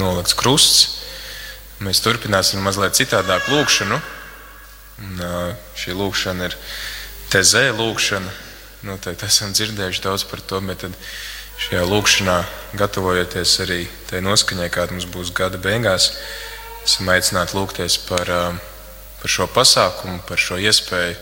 nolikts 0.00 0.34
krusts. 0.34 0.96
Mēs 1.80 2.00
turpināsim 2.00 2.64
mazliet 2.64 2.96
citādāk 2.96 3.52
lūkšanu. 3.52 4.00
Un, 5.00 5.20
šī 5.76 5.92
lūkšana 5.92 6.48
ir 6.48 6.56
tezē 7.28 7.68
lūkšana. 7.76 8.32
Noteikti 8.88 9.28
esam 9.28 9.52
dzirdējuši 9.52 10.08
daudz 10.08 10.24
par 10.24 10.40
to, 10.40 10.60
bet 10.64 10.86
tad 10.86 10.96
šajā 11.70 11.86
lūkšanā, 11.86 12.36
gatavojoties 12.74 13.50
arī 13.62 13.84
tai 14.10 14.18
noskaņai, 14.26 14.66
kāda 14.74 14.90
mums 14.96 15.04
būs 15.06 15.28
gada 15.30 15.54
beigās, 15.62 16.08
esam 16.82 17.06
aicināti 17.14 17.54
lūgties 17.54 17.94
par, 18.08 18.26
par 19.20 19.30
šo 19.30 19.46
pasākumu, 19.54 20.18
par 20.26 20.40
šo 20.42 20.58
iespēju 20.58 21.14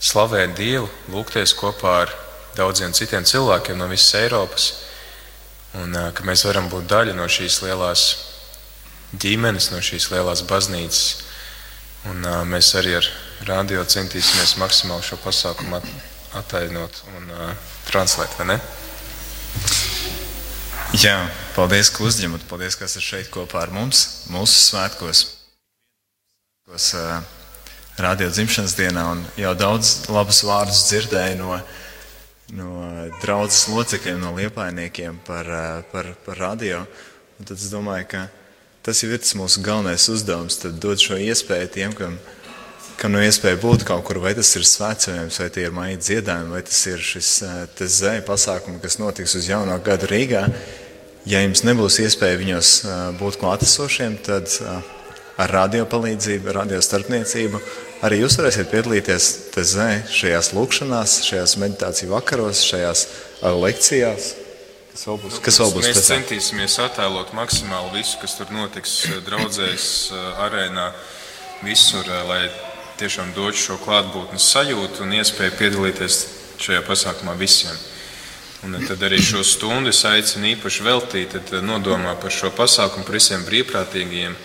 slavēt 0.00 0.54
Dievu, 0.56 0.88
lūgties 1.12 1.52
kopā 1.58 1.92
ar 2.06 2.14
daudziem 2.56 2.94
citiem 2.96 3.26
cilvēkiem 3.28 3.76
no 3.76 3.90
visas 3.90 4.16
Eiropas, 4.22 4.70
un 5.76 5.92
ka 5.92 6.24
mēs 6.24 6.46
varam 6.48 6.72
būt 6.72 6.88
daļa 6.88 7.16
no 7.18 7.28
šīs 7.28 7.60
lielās 7.66 8.06
ģimenes, 9.12 9.74
no 9.74 9.80
šīs 9.84 10.08
lielās 10.14 10.40
baznīcas. 10.48 11.02
Un, 12.08 12.24
uh, 12.24 12.40
mēs 12.48 12.72
arī 12.80 12.96
ar 12.98 13.06
radio 13.44 13.84
centīsimies 13.84 14.56
maksimāli 14.58 15.04
šo 15.06 15.20
pasākumu 15.22 15.76
at, 15.76 15.84
attainot 16.40 17.04
un 17.12 17.28
uh, 17.36 17.52
translēt, 17.92 18.32
vai 18.40 18.54
ne? 18.54 18.58
Jā, 20.92 21.14
paldies, 21.56 21.88
ka 21.88 22.04
uzņemat. 22.04 22.42
Paldies, 22.50 22.76
ka 22.76 22.84
esat 22.84 23.04
šeit 23.04 23.30
kopā 23.32 23.62
ar 23.62 23.70
mums, 23.72 24.26
mūsu 24.28 24.58
svētkos. 24.68 25.22
Kos, 26.68 26.90
uh, 26.98 27.22
radio 27.96 28.28
dzimšanas 28.28 28.74
dienā, 28.76 29.06
un 29.14 29.22
jau 29.40 29.54
daudz 29.56 30.10
labus 30.12 30.42
vārdus 30.44 30.82
dzirdēju 30.90 31.38
no, 31.40 31.56
no 32.58 32.74
draudzes 33.22 33.70
locekļiem, 33.72 34.20
no 34.20 34.34
liepainiekiem 34.36 35.16
par, 35.26 35.48
uh, 35.48 35.80
par, 35.94 36.12
par 36.26 36.40
radio. 36.44 36.84
Un 37.40 37.48
tad 37.48 37.56
es 37.56 37.72
domāju, 37.72 38.10
ka 38.12 38.22
tas 38.84 39.00
jau 39.00 39.08
ir 39.08 39.24
tas 39.24 39.32
mūsu 39.38 39.64
galvenais 39.64 40.08
uzdevums, 40.12 40.60
tad 40.60 40.76
dot 40.82 41.00
šo 41.00 41.16
iespēju 41.16 41.72
tiem, 41.72 41.96
kam, 41.96 42.20
kam 43.02 43.16
no 43.16 43.22
iespēja 43.24 43.58
būt 43.58 43.82
kaut 43.88 44.04
kur, 44.06 44.20
vai 44.22 44.30
tas 44.38 44.52
ir 44.54 44.62
svētceļojums, 44.68 45.40
vai 45.42 45.48
tie 45.50 45.66
ir 45.66 45.74
maija 45.74 45.98
dziedājumi, 45.98 46.54
vai 46.54 46.62
tas 46.62 46.78
ir 46.86 47.02
šis 47.02 47.30
zēja 47.96 48.22
pasākumi, 48.28 48.78
kas 48.82 49.00
notiks 49.02 49.34
uz 49.40 49.48
jauno 49.50 49.74
gadu 49.82 50.06
Rīgā. 50.10 50.44
Ja 51.26 51.42
jums 51.42 51.64
nebūs 51.66 51.98
iespēja 52.02 52.38
viņos 52.38 52.70
būt 53.18 53.40
klātesošiem, 53.42 54.20
tad 54.26 54.50
ar 55.42 55.50
radio 55.50 55.86
palīdzību, 55.90 56.54
radio 56.54 56.78
starpniecību 56.82 57.58
arī 58.06 58.22
jūs 58.22 58.38
varēsiet 58.38 58.70
piedalīties 58.70 59.28
tezē 59.54 59.88
šajās 60.10 60.52
lūkšanās, 60.54 61.18
šajās 61.26 61.58
meditāciju 61.62 62.14
vakaros, 62.14 62.62
šajās 62.70 63.06
lekcijās. 63.42 64.32
Kas 64.92 65.06
vēl 65.08 65.22
būs? 65.22 65.38
Kas 65.42 65.58
vēl 65.62 65.70
būs 65.74 65.88
Mēs 65.88 66.08
centīsimies 66.10 66.78
attēlot 66.84 67.32
maksimāli 67.34 67.96
visu, 67.98 68.18
kas 68.22 68.36
tur 68.38 68.50
notiks 68.54 68.98
draudzēs, 69.26 69.86
arēnā, 70.46 70.90
visur, 71.64 72.06
lai 72.28 72.44
tiešām 73.00 73.32
dotu 73.36 73.58
šo 73.58 73.78
klātbūtnes 73.82 74.50
sajūtu 74.52 75.04
un 75.06 75.16
iespēju 75.18 75.56
piedalīties 75.58 76.18
šajā 76.62 76.82
pasākumā 76.86 77.34
visiem. 77.38 77.74
Un 78.62 78.76
tad 78.86 79.00
arī 79.02 79.18
šo 79.18 79.40
stundu 79.42 79.90
es 79.90 80.04
aicinu 80.06 80.52
īpaši 80.52 80.84
veltīt, 80.86 81.32
tad 81.34 81.64
nodomā 81.66 82.14
par 82.22 82.30
šo 82.30 82.52
pasākumu, 82.54 83.02
par 83.08 83.16
visiem 83.18 83.42
brīvprātīgajiem, 83.48 84.36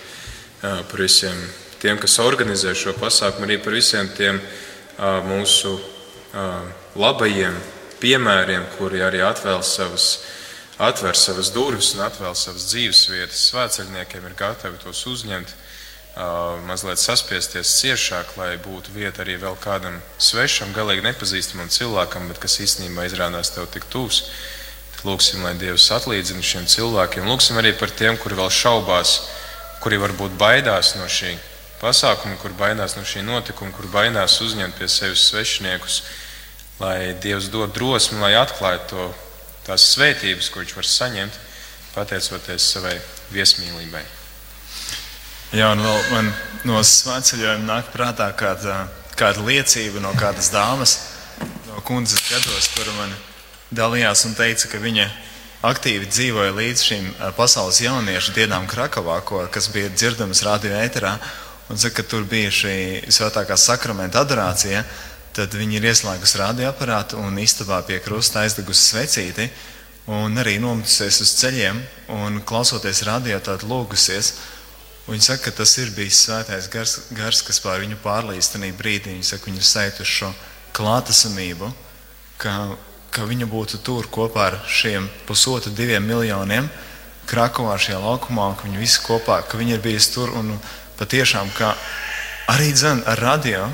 par 0.60 1.02
visiem 1.04 1.38
tiem, 1.78 2.00
kas 2.02 2.18
organizē 2.18 2.74
šo 2.74 2.96
pasākumu, 2.98 3.46
arī 3.46 3.60
par 3.62 3.76
visiem 3.78 4.10
tiem 4.18 4.40
mūsu 5.28 5.76
labajiem 6.98 7.54
piemēriem, 8.02 8.66
kuri 8.74 9.04
arī 9.06 9.22
atvēl 9.22 9.62
savas, 9.62 10.08
atver 10.82 11.14
savas 11.18 11.52
durvis 11.54 11.94
un 11.94 12.02
atvēl 12.08 12.34
savas 12.34 12.66
dzīves 12.72 13.04
vietas. 13.12 13.46
Svētceļniekiem 13.52 14.26
ir 14.26 14.34
gatavi 14.38 14.82
tos 14.82 15.04
uzņemt, 15.06 15.54
mazliet 16.66 16.98
saspiesties 16.98 17.76
ciešāk, 17.78 18.34
lai 18.38 18.56
būtu 18.58 18.90
vieta 18.94 19.22
arī 19.22 19.36
vēl 19.38 19.54
kādam 19.62 20.00
svešam, 20.18 20.72
galīgi 20.74 21.04
nepazīstamam 21.06 21.70
cilvēkam, 21.70 22.26
bet 22.28 22.40
kas 22.42 22.58
īstenībā 22.64 23.06
izrādās 23.06 23.52
tev 23.54 23.68
tik. 23.70 23.86
Tad 23.92 25.06
lūksim, 25.06 25.44
lai 25.46 25.54
Dievs 25.54 25.86
atlīdzina 25.94 26.42
šiem 26.42 26.66
cilvēkiem. 26.66 27.28
Lūksim 27.30 27.60
arī 27.60 27.70
par 27.78 27.92
tiem, 27.94 28.18
kuri 28.18 28.34
vēl 28.34 28.50
šaubās, 28.50 29.12
kuri 29.78 30.00
varbūt 30.02 30.34
baidās 30.40 30.96
no 30.98 31.06
šī 31.06 31.36
pasākuma, 31.78 32.34
kur 32.42 32.50
baidās 32.58 32.98
no 32.98 33.06
šī 33.06 33.22
notikuma, 33.22 33.70
kur 33.76 33.86
baidās 33.94 34.40
uzņemt 34.42 34.74
pie 34.74 34.90
sevis 34.90 35.28
svešiniekus, 35.30 36.02
lai 36.82 37.14
Dievs 37.22 37.46
dod 37.54 37.70
drosmi, 37.78 38.18
lai 38.18 38.34
atklātu 38.42 38.90
to, 38.90 39.08
tās 39.70 39.86
svētības, 39.94 40.50
ko 40.50 40.64
viņš 40.64 40.78
var 40.82 40.94
saņemt, 40.98 41.42
pateicoties 41.94 42.72
savai 42.74 42.98
viesmīlībai. 43.30 44.17
Jā, 45.48 45.70
un 45.72 45.80
vēl 45.80 46.02
man 46.12 46.26
no 46.68 46.80
svētceļojuma 46.84 47.64
nāk 47.64 47.86
prātā 47.94 48.26
kāda, 48.36 48.82
kāda 49.16 49.40
liecība 49.46 50.02
no 50.04 50.10
kādas 50.20 50.50
dāmas, 50.52 50.98
no 51.70 51.80
kundzes 51.88 52.20
gados, 52.28 52.66
kura 52.74 52.92
man 52.98 53.14
dalījās 53.72 54.26
un 54.28 54.36
teica, 54.36 54.68
ka 54.68 54.80
viņa 54.82 55.06
aktīvi 55.64 56.10
dzīvoja 56.12 56.52
līdz 56.52 56.82
šīm 56.84 57.06
pasaules 57.38 57.80
jauniešu 57.80 58.34
dienām 58.36 58.68
Krakovā, 58.68 59.22
ko, 59.24 59.40
kas 59.48 59.70
bija 59.72 59.88
dzirdamas 59.94 60.44
radio 60.44 60.74
ēterā, 60.82 61.14
un 61.72 61.80
saka, 61.80 62.02
ka 62.02 62.10
tur 62.12 62.28
bija 62.28 62.52
šī 62.52 62.76
svētākā 63.08 63.56
sakramenta 63.56 64.20
adorācija, 64.26 64.84
tad 65.32 65.56
viņi 65.56 65.80
ir 65.80 65.88
ieslēgusi 65.94 66.42
radioaparātu 66.42 67.22
un 67.24 67.40
istabā 67.40 67.80
pie 67.88 68.02
krusta 68.04 68.44
aizdegusi 68.44 68.84
svecīti 68.92 69.48
un 70.12 70.36
arī 70.44 70.58
nometusies 70.60 71.22
uz 71.24 71.34
ceļiem 71.40 71.80
un 72.20 72.40
klausoties 72.44 73.06
radio 73.08 73.40
tādu 73.40 73.72
lūgusies. 73.72 74.32
Viņa 75.08 75.24
saka, 75.24 75.48
ka 75.48 75.62
tas 75.62 75.72
ir 75.80 75.94
bijis 75.96 76.20
svētais 76.26 76.68
gars, 76.68 76.98
gars 77.16 77.40
kas 77.42 77.62
pār 77.64 77.80
viņu 77.80 77.96
pārlīst 78.04 78.52
tajā 78.54 78.74
brīdī. 78.76 79.14
Viņa 79.16 79.30
saka, 79.30 79.48
viņa 79.48 79.62
ir 79.62 79.68
sajūtuši 79.70 80.18
šo 80.18 80.34
klātesamību, 80.76 81.72
ka 82.42 82.58
ka 83.18 83.26
viņa 83.28 83.48
būtu 83.50 83.80
tur 83.84 84.08
kopā 84.12 84.44
ar 84.50 84.56
šiem 84.68 85.08
pusotru, 85.26 85.72
diviem 85.74 86.04
miljoniem 86.06 86.68
Krakovā, 87.28 87.74
šajā 87.76 87.98
laukumā, 88.00 88.54
ka 88.56 88.64
viņi 88.64 88.78
visi 88.80 89.02
kopā, 89.04 89.42
ka 89.44 89.58
viņi 89.60 89.74
ir 89.76 89.82
bijusi 89.84 90.14
tur 90.14 90.30
un 90.38 90.54
patiešām, 90.96 91.50
ka 91.58 91.74
arī 92.48 92.70
dzen 92.72 93.02
ar 93.04 93.20
radio 93.20 93.66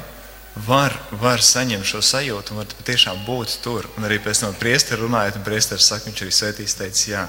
var, 0.66 0.96
var 1.22 1.42
saņemt 1.42 1.86
šo 1.86 2.02
sajūtu 2.02 2.54
un 2.54 2.62
var 2.62 2.74
patiešām 2.80 3.22
būt 3.28 3.60
tur. 3.62 3.86
Un 3.94 4.08
arī 4.08 4.18
pēc 4.22 4.42
tam 4.42 4.56
priesteri 4.58 5.04
runājot, 5.04 5.38
un 5.38 5.46
priesteris 5.46 5.86
saka, 5.86 6.10
viņš 6.10 6.24
arī 6.24 6.34
svētīs 6.34 6.74
teica, 6.80 7.04
jā, 7.12 7.22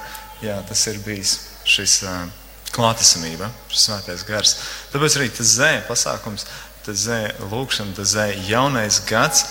jā, 0.48 0.58
tas 0.66 0.82
ir 0.90 0.98
bijis 1.06 1.38
šis 1.70 2.00
uh, 2.10 2.26
klātesamība, 2.74 3.52
šis 3.70 3.86
svētais 3.90 4.26
gars. 4.28 4.56
Tāpēc 4.94 5.20
arī 5.20 5.30
tas 5.36 5.54
zē 5.60 5.72
pasākums, 5.90 6.48
tas 6.86 7.06
zē 7.06 7.22
lūkšana, 7.52 7.96
tas 7.98 8.16
zē 8.16 8.32
jaunais 8.50 9.02
gads, 9.10 9.46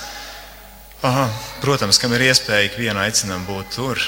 Aha, 1.04 1.26
protams, 1.60 1.98
kam 2.00 2.14
ir 2.16 2.22
iespēja 2.30 2.64
ikvienu 2.64 3.02
aicinām 3.02 3.42
būt 3.44 3.74
tur, 3.74 4.00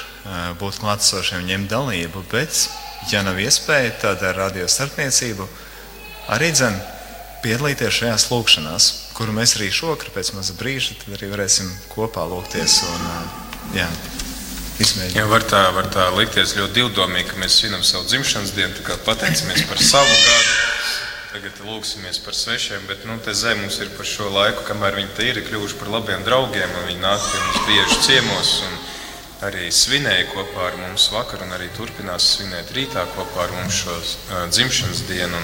būt 0.56 0.78
klātesošiem, 0.80 1.42
ņemt 1.44 1.68
dalību, 1.68 2.22
bet, 2.30 2.62
ja 3.12 3.20
nav 3.20 3.36
iespēja, 3.36 3.90
tad 4.00 4.24
ar 4.24 4.38
radio 4.40 4.64
starpniecību 4.64 5.44
arī 6.32 6.48
dzen 6.56 6.78
piedalīties 7.44 7.98
šajās 7.98 8.24
lūkšanās, 8.30 8.86
kuru 9.12 9.36
mēs 9.36 9.58
arī 9.58 9.68
šokar 9.76 10.08
pēc 10.14 10.32
maza 10.38 10.56
brīža, 10.56 10.96
tad 11.02 11.18
arī 11.18 11.28
varēsim 11.34 11.68
kopā 11.92 12.24
lūgties 12.32 12.78
un, 12.88 13.04
jā, 13.76 13.90
izmēģināt. 14.82 15.18
Jā, 15.18 15.26
var 15.30 15.46
tā, 15.48 15.62
var 15.76 15.90
tā 15.92 16.08
likties 16.16 16.56
ļoti 16.58 16.80
divdomīgi, 16.80 17.30
ka 17.32 17.42
mēs 17.42 17.60
svinam 17.60 17.84
savu 17.86 18.08
dzimšanas 18.10 18.54
dienu, 18.56 18.74
tā 18.78 18.88
kā 18.90 18.98
pateicamies 19.06 19.68
par 19.70 19.82
savu 19.82 20.16
gadu 20.24 20.76
Tagad 21.36 21.58
lūksimies 21.68 22.16
par 22.24 22.32
svešiem, 22.32 22.86
bet 22.88 23.02
nu, 23.04 23.12
te 23.20 23.34
zem 23.36 23.58
mums 23.60 23.76
ir 23.84 23.90
par 23.92 24.06
šo 24.08 24.30
laiku, 24.32 24.62
kamēr 24.64 24.94
viņi 24.96 25.10
te 25.18 25.26
ir 25.28 25.40
kļuvuši 25.44 25.76
par 25.76 25.90
labiem 25.92 26.22
draugiem, 26.24 26.70
viņi 26.86 27.02
nāk 27.02 27.26
pie 27.26 27.40
mums 27.42 27.58
bieži 27.66 27.98
ciemos, 28.06 28.52
un 28.64 28.78
arī 29.44 29.66
svinēja 29.68 30.30
kopā 30.30 30.70
ar 30.70 30.78
mums 30.80 31.10
vakar, 31.12 31.44
un 31.44 31.52
arī 31.52 31.68
turpinās 31.76 32.30
svinēt 32.38 32.72
rītā 32.72 33.04
kopā 33.12 33.44
ar 33.44 33.52
mums 33.58 33.82
šo 33.82 33.98
uh, 33.98 34.46
dzimšanas 34.48 35.04
dienu, 35.10 35.42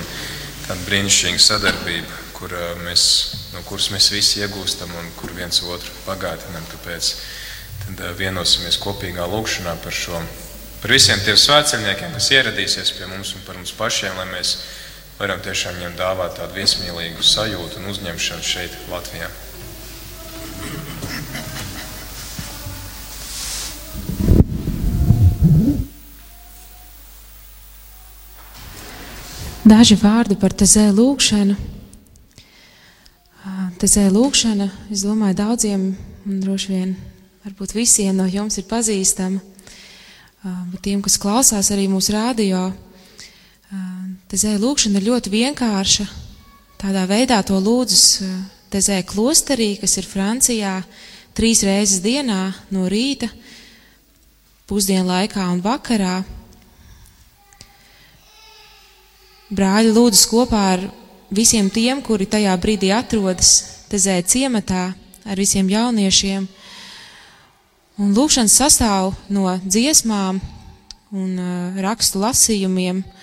tāda 0.64 0.80
brīnišķīga 0.86 1.44
sadarbība, 1.50 2.22
kur, 2.38 2.56
uh, 2.56 2.72
mēs, 2.86 3.04
no 3.52 3.60
kuras 3.68 3.90
mēs 3.92 4.08
visi 4.16 4.40
iegūstam 4.40 4.96
un 4.96 5.12
kur 5.20 5.36
viens 5.36 5.60
otru 5.60 5.92
pagātinam. 6.06 6.64
Tāpēc 6.72 7.12
tad, 7.96 8.12
uh, 8.12 8.16
vienosimies 8.18 8.78
kopīgā 8.82 9.26
lūkšanā 9.28 9.76
par 9.82 9.92
šo, 9.92 10.18
par 10.82 10.94
visiem 10.94 11.20
tiem 11.24 11.36
svētceļniekiem, 11.36 12.12
kas 12.16 12.30
ieradīsies 12.32 12.94
pie 12.96 13.06
mums 13.10 13.34
un 13.36 13.44
par 13.46 13.56
mums 13.56 13.72
pašiem, 13.76 14.16
lai 14.16 14.28
mēs 14.32 14.56
varam 15.18 15.40
tiešām 15.44 15.78
viņam 15.78 15.96
dāvāt 15.98 16.36
tādu 16.40 16.58
viesmīlīgu 16.58 17.22
sajūtu 17.22 17.80
un 17.80 17.90
uzņemšanu 17.92 18.42
šeit, 18.42 18.76
Latvijā. 18.90 19.30
Daži 29.62 29.94
vārdi 29.96 30.34
par 30.36 30.52
tezē 30.52 30.88
lūkšanu. 30.92 31.54
Tezē 33.78 34.08
lūkšana, 34.12 34.68
es 34.94 35.02
domāju, 35.06 35.38
daudziem 35.38 35.86
droši 36.26 36.70
vien 36.70 36.92
varbūt 37.42 37.74
visiem 37.74 38.16
no 38.16 38.26
jums 38.30 38.58
ir 38.60 38.68
pazīstama. 38.70 39.40
Bet 40.42 40.80
tiem, 40.82 41.02
kas 41.02 41.18
klausās 41.22 41.70
arī 41.74 41.88
mūsu 41.90 42.14
rādio, 42.14 42.70
Tezē 44.32 44.54
lūkšana 44.60 45.00
ir 45.00 45.06
ļoti 45.06 45.30
vienkārša. 45.32 46.04
Tādā 46.80 47.02
veidā 47.08 47.38
to 47.44 47.56
lūdzas 47.60 48.22
Tezē 48.72 48.98
klosterī, 49.04 49.74
kas 49.80 49.98
ir 50.00 50.08
Francijā, 50.08 50.78
trīs 51.36 51.60
reizes 51.64 52.00
dienā 52.04 52.54
no 52.72 52.86
rīta, 52.88 53.28
pusdienu 54.68 55.10
laikā 55.10 55.44
un 55.52 55.60
vakarā. 55.64 56.22
Brāļi 59.52 59.92
lūdzas 59.92 60.24
kopā 60.30 60.62
ar 60.78 60.86
visiem 61.32 61.68
tiem, 61.72 62.00
kuri 62.04 62.28
tajā 62.28 62.56
brīdī 62.60 62.92
atrodas 62.96 63.52
Tezē 63.92 64.16
ciematā, 64.24 64.90
ar 65.28 65.36
visiem 65.36 65.68
jauniešiem. 65.68 66.48
Un 68.02 68.16
lūkšanas 68.16 68.58
sastāv 68.58 69.12
no 69.30 69.46
dziesmām 69.62 70.40
un 71.12 71.30
uh, 71.38 71.82
rakstu 71.84 72.18
lasījumiem, 72.22 73.04
uh, 73.04 73.22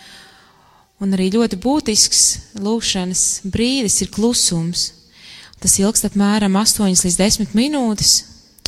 Un 0.99 1.15
arī 1.15 1.29
ļoti 1.31 1.55
būtisks 1.63 2.23
lūkšanas 2.59 3.23
brīdis 3.47 4.01
ir 4.03 4.09
klusums. 4.11 4.89
Tas 5.59 5.77
ilgst 5.79 6.07
apmēram 6.09 6.57
8 6.59 6.91
līdz 6.91 7.19
10 7.19 7.55
minūtes, 7.55 8.11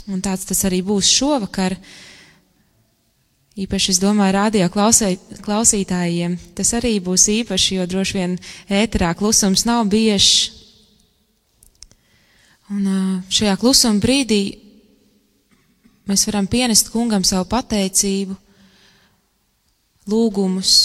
un 0.07 0.23
tāds 0.23 0.47
tas 0.47 0.63
arī 0.67 0.79
būs 0.83 1.11
šovakar. 1.11 1.75
Īpaši, 3.59 3.91
es 3.91 3.99
domāju, 3.99 4.35
radio 4.37 4.69
klausē, 4.71 5.11
klausītājiem 5.43 6.37
tas 6.55 6.71
arī 6.79 6.95
būs 7.03 7.27
īpaši, 7.35 7.77
jo 7.77 7.87
droši 7.91 8.17
vien 8.17 8.37
ēterā 8.71 9.11
klusums 9.19 9.65
nav 9.67 9.91
biežs. 9.91 10.55
Un 12.71 12.87
šajā 13.27 13.57
klusuma 13.59 13.99
brīdī 13.99 14.43
mēs 16.09 16.25
varam 16.29 16.47
pienest 16.49 16.89
kungam 16.93 17.25
savu 17.27 17.45
pateicību, 17.51 18.35
lūgumus, 20.11 20.75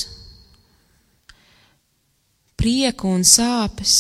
prieku 2.57 3.13
un 3.13 3.25
sāpes. 3.27 3.97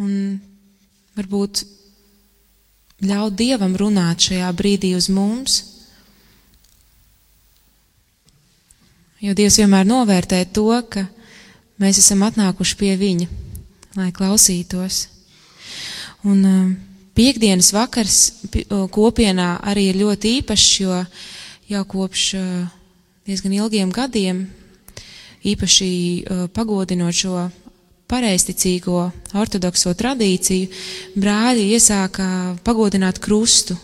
Un 0.00 0.40
varbūt 1.16 1.64
ļaut 3.06 3.36
Dievam 3.36 3.76
runāt 3.78 4.28
šajā 4.28 4.48
brīdī 4.56 4.94
uz 4.96 5.10
mums. 5.12 5.60
Jo 9.22 9.36
Dievs 9.38 9.60
vienmēr 9.60 9.86
novērtē 9.86 10.40
to, 10.50 10.66
ka 10.90 11.04
mēs 11.82 12.00
esam 12.02 12.24
atnākuši 12.26 12.78
pie 12.80 12.94
Viņa, 12.98 13.28
lai 13.98 14.08
klausītos. 14.14 15.04
Un 16.26 16.40
um, 16.46 16.72
piekdienas 17.16 17.72
vakars 17.74 18.18
kopienā 18.92 19.56
arī 19.68 19.90
ir 19.90 20.00
ļoti 20.00 20.36
īpašs, 20.40 20.70
jo 20.82 20.98
jau 21.72 21.84
kopš 21.88 22.24
diezgan 23.28 23.54
ilgiem 23.56 23.92
gadiem 23.94 24.46
īpaši 25.42 25.90
pagodinot 26.54 27.16
šo 27.16 27.48
pareisticīgo 28.12 29.06
ortodokso 29.40 29.94
tradīciju, 29.96 30.68
brāļi 31.16 31.70
iesāka 31.76 32.26
pagodināt 32.64 33.20
krustu, 33.22 33.78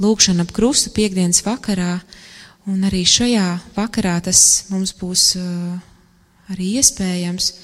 lūkšanu 0.00 0.44
ap 0.44 0.52
krustu 0.56 0.92
piekdienas 0.96 1.42
vakarā, 1.46 1.98
un 2.68 2.84
arī 2.88 3.02
šajā 3.08 3.46
vakarā 3.76 4.18
tas 4.24 4.66
mums 4.72 4.92
būs 5.00 5.32
arī 6.52 6.74
iespējams. 6.80 7.54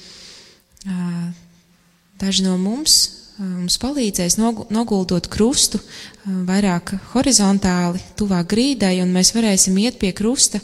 Daži 2.17 2.47
no 2.47 2.57
mums 2.57 3.16
mums 3.37 3.77
palīdzēs 3.81 4.37
noguldot 4.39 5.29
krustu 5.31 5.79
vairāk 6.25 6.95
horizontāli, 7.13 8.01
tuvāk 8.17 8.49
grīdai, 8.53 8.97
un 9.03 9.13
mēs 9.13 9.33
varēsim 9.35 9.77
iet 9.83 9.99
pie 10.01 10.13
krusta 10.17 10.61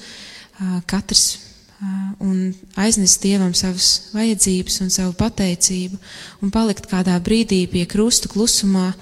katrs 0.90 1.26
un 2.24 2.54
aiznest 2.80 3.22
Dievam 3.24 3.54
savas 3.58 4.10
vajadzības 4.14 4.80
un 4.86 4.92
savu 4.94 5.14
pateicību 5.20 6.00
un 6.44 6.52
palikt 6.54 6.88
kādā 6.92 7.18
brīdī 7.24 7.66
pie 7.72 7.84
krusta 7.90 8.30
klusumā, 8.32 8.94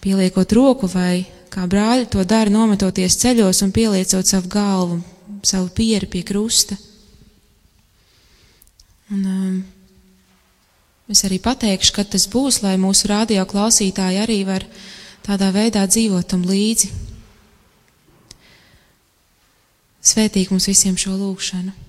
pieliekot 0.00 0.52
roku 0.56 0.88
vai 0.88 1.26
kā 1.52 1.66
brāļi 1.68 2.08
to 2.12 2.24
dara, 2.24 2.52
nometoties 2.52 3.18
ceļos 3.20 3.62
un 3.66 3.72
pieliecot 3.74 4.26
savu 4.26 4.50
galvu, 4.52 5.00
savu 5.42 5.70
pieri 5.76 6.08
pie 6.10 6.22
krusta. 6.26 6.76
Un, 9.12 9.22
um, 9.22 9.58
es 11.12 11.22
arī 11.26 11.38
pateikšu, 11.42 11.94
kad 11.96 12.10
tas 12.12 12.26
būs, 12.30 12.62
lai 12.64 12.76
mūsu 12.80 13.10
radio 13.10 13.46
klausītāji 13.48 14.22
arī 14.22 14.40
var 14.48 14.66
tādā 15.26 15.52
veidā 15.54 15.86
dzīvot 15.86 16.28
tam 16.30 16.44
līdzi. 16.46 16.92
Svētīgi 20.06 20.54
mums 20.54 20.68
visiem 20.70 20.98
šo 20.98 21.16
lūgšanu! 21.18 21.85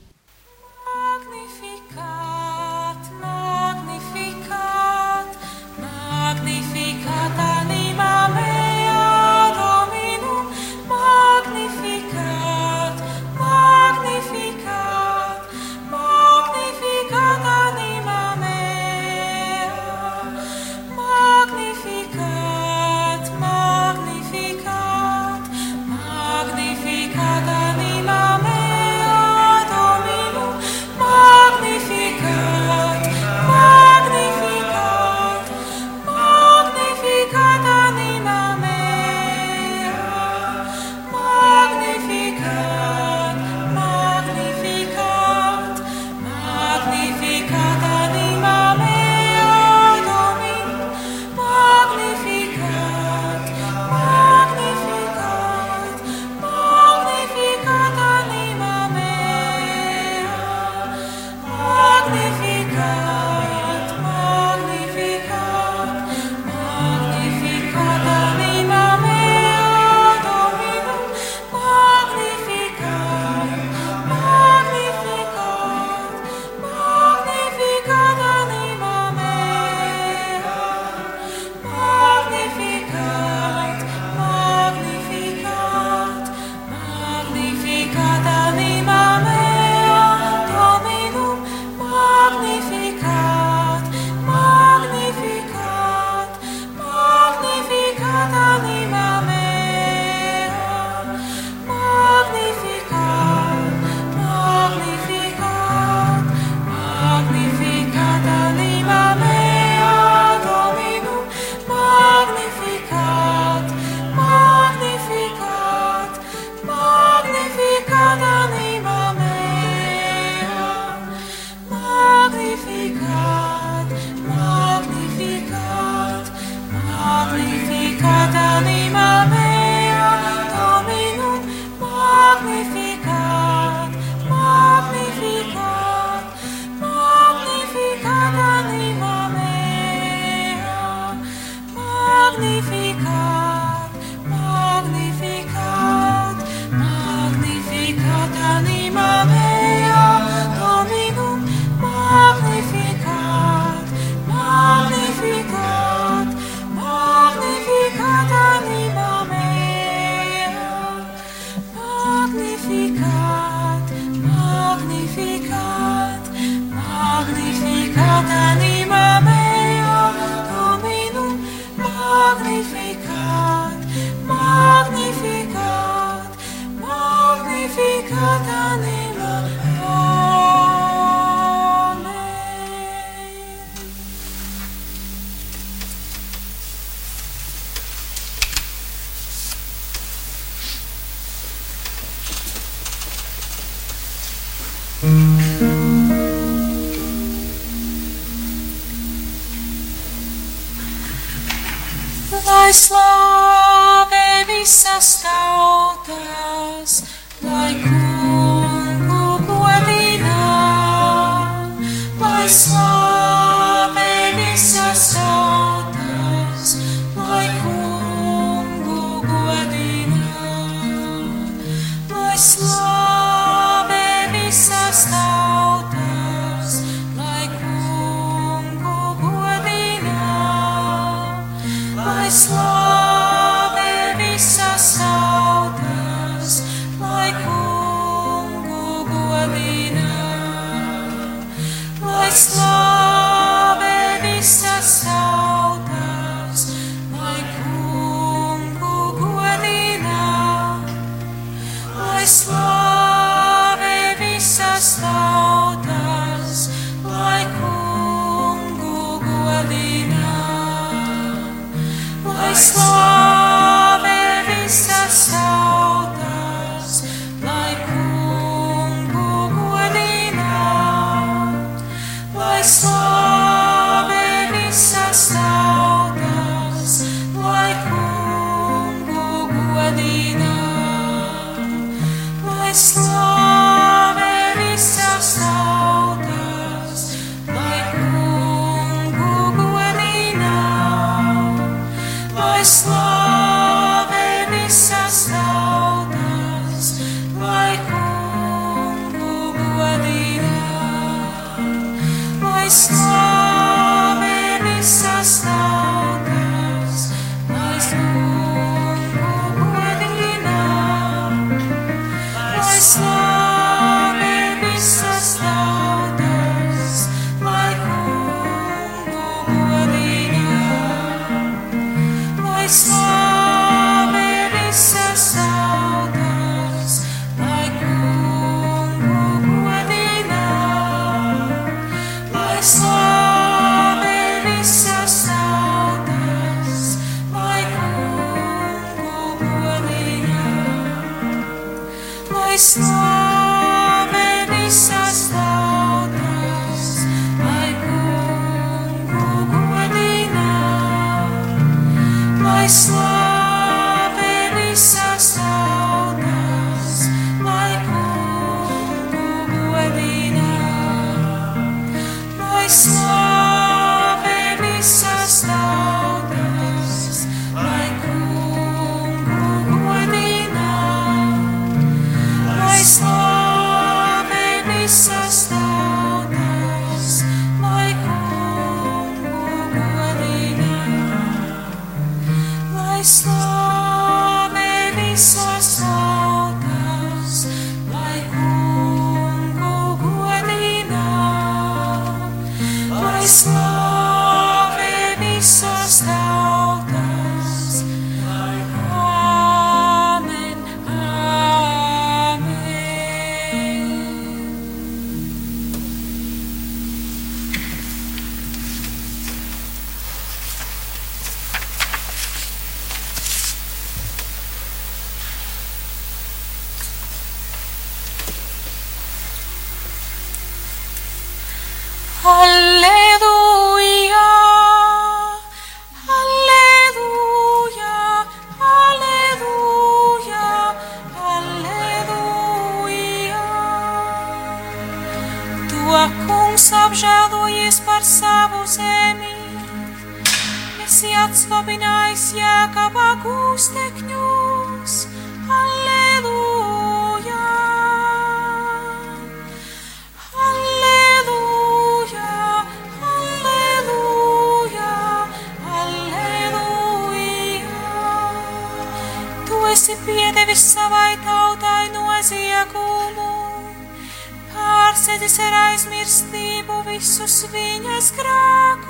Ar 465.43 465.55
aizmirstību 465.59 466.77
visus 466.87 467.41
viņas 467.51 468.13
grēkus. 468.15 468.86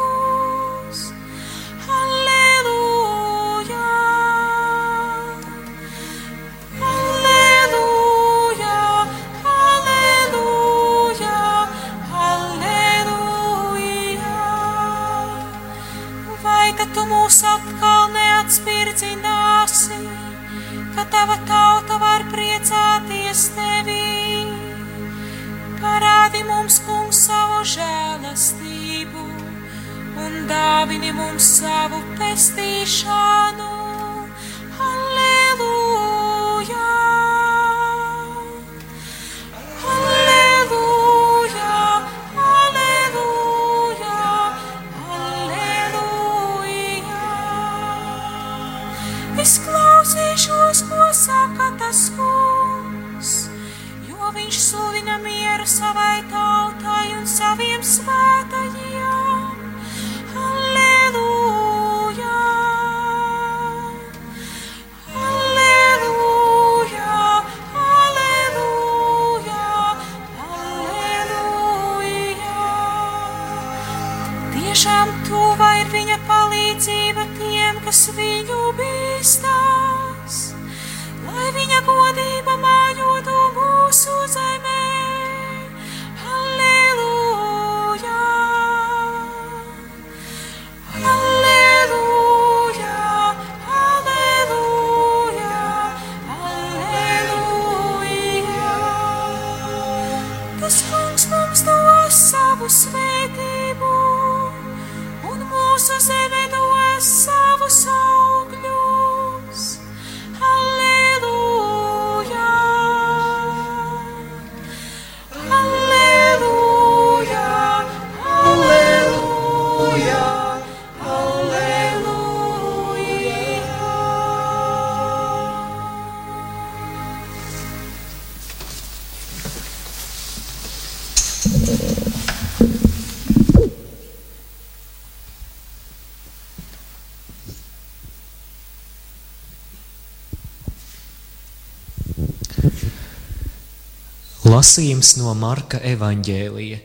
Lasījums 144.58 145.18
no 145.20 145.34
Marka 145.38 145.78
evaņģēlija. 145.86 146.78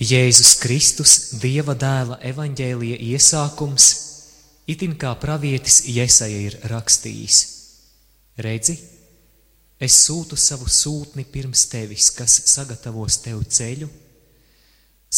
Jēzus 0.00 0.52
Kristus, 0.62 1.14
Dieva 1.42 1.74
dēla 1.76 2.16
evaņģēlija 2.30 2.96
iesākums, 3.10 3.88
itin 4.70 4.94
kā 5.02 5.10
pravietis 5.20 5.80
Jesaja 5.92 6.38
ir 6.46 6.56
rakstījis. 6.70 7.40
Redzi, 8.46 8.78
es 9.82 9.98
sūtu 10.06 10.38
savu 10.40 10.70
sūtni 10.72 11.26
pirms 11.34 11.66
tevis, 11.74 12.08
kas 12.16 12.38
sagatavos 12.54 13.18
tev 13.26 13.42
ceļu, 13.58 13.90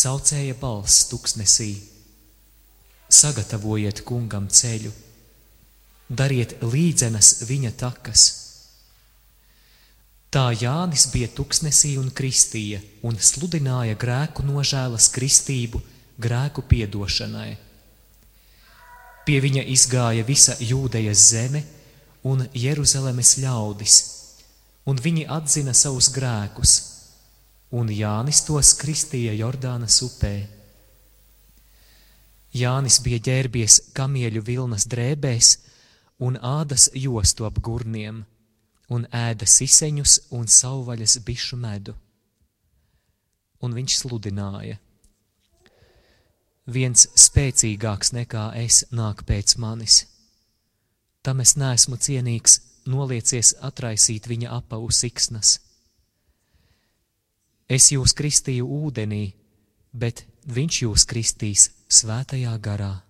saucēja 0.02 0.58
balss 0.58 1.06
tuksnesī. 1.12 1.70
Sagatavojiet 3.20 4.02
kungam 4.08 4.50
ceļu, 4.50 4.90
dariet 6.10 6.58
līdzenas 6.64 7.34
viņa 7.52 7.76
takas. 7.86 8.28
Tā 10.28 10.50
Jānis 10.52 11.06
bija 11.08 11.30
tuksnesī 11.32 11.94
un 11.96 12.10
kristīja 12.12 12.82
un 13.08 13.16
sludināja 13.16 13.96
grēku 13.96 14.44
nožēlas 14.44 15.08
kristību 15.14 15.80
grēku 16.20 16.66
piedošanai. 16.68 17.54
Pie 19.24 19.38
viņa 19.44 19.64
izgāja 19.72 20.26
visa 20.28 20.58
jūdejas 20.60 21.24
zeme 21.32 21.64
un 22.28 22.44
Jeruzalemes 22.52 23.38
ļaudis, 23.40 23.96
un 24.84 25.00
viņi 25.00 25.24
atzina 25.32 25.72
savus 25.72 26.10
grēkus, 26.12 26.76
un 27.72 27.88
Jānis 27.88 28.44
tos 28.44 28.76
kristīja 28.76 29.32
Jordānas 29.32 30.02
upē. 30.04 30.36
Jānis 32.52 33.00
bija 33.04 33.24
ģērbies 33.32 33.82
kamieļu 33.96 34.44
vilnas 34.44 34.84
drēbēs 34.92 35.56
un 36.20 36.36
ādas 36.36 36.90
jostu 36.92 37.48
ap 37.48 37.60
gurniem 37.64 38.26
un 38.88 39.06
ēda 39.12 39.46
siseņus 39.46 40.18
un 40.36 40.48
savvaļas 40.48 41.18
bišu 41.24 41.58
medu. 41.60 41.94
Un 43.60 43.74
viņš 43.74 43.96
sludināja: 44.02 44.78
Viens 46.68 47.06
spēcīgāks 47.16 48.12
nekā 48.12 48.50
es 48.60 48.84
nāk 48.92 49.24
pēc 49.28 49.56
manis. 49.56 50.02
Tam 51.22 51.40
es 51.40 51.56
neesmu 51.56 51.96
cienīgs 51.96 52.60
noliecies 52.88 53.54
atraisīt 53.64 54.28
viņa 54.28 54.52
apavu 54.60 54.90
siksnas. 54.92 55.58
Es 57.68 57.90
jūs 57.92 58.14
kristīju 58.16 58.64
ūdenī, 58.64 59.34
bet 59.92 60.24
viņš 60.48 60.82
jūs 60.84 61.04
kristīs 61.08 61.68
svētajā 61.88 62.54
garā. 62.64 63.07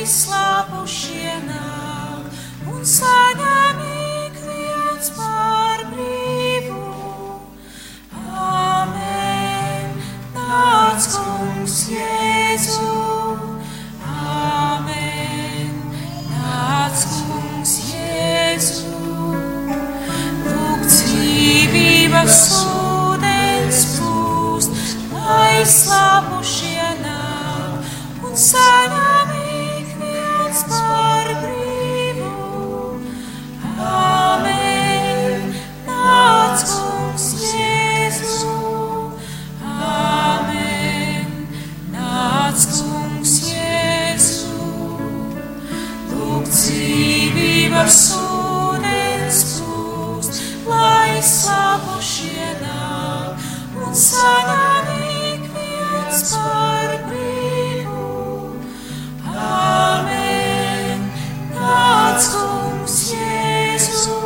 Lai 0.00 0.08
slāpušie 0.08 1.32
nāk 1.44 2.68
un 2.72 2.84
saņem 2.88 3.80
ik 3.84 4.38
viens 4.46 5.10
par 5.12 5.82
brīvu. 5.90 6.86
Āmen, 8.32 9.90
nāc 10.32 11.04
kungs 11.12 11.76
Jēzu. 11.92 12.94
Āmen, 14.08 15.76
nāc 16.32 17.04
kungs 17.18 17.76
Jēzu. 17.90 19.04
Lūk 20.46 20.88
dzīvības 20.88 22.40
ūdens 22.72 23.84
plūst, 23.98 24.82
lai 25.12 25.60
slāpušie 25.76 26.90
nāk 27.04 28.24
un 28.24 28.44
saņem 28.48 29.09
ar 47.80 47.88
sūdens 47.88 49.38
plūst, 49.56 50.40
lai 50.68 51.20
savu 51.24 51.96
šiedā 52.04 53.36
un 53.80 53.94
saņem 53.96 54.90
ik 55.06 55.46
viens 55.54 56.20
par 56.34 56.92
brīvu. 57.06 58.50
Amen, 59.46 61.06
tāds 61.54 62.28
kungs 62.34 62.98
Jēzu, 63.14 64.20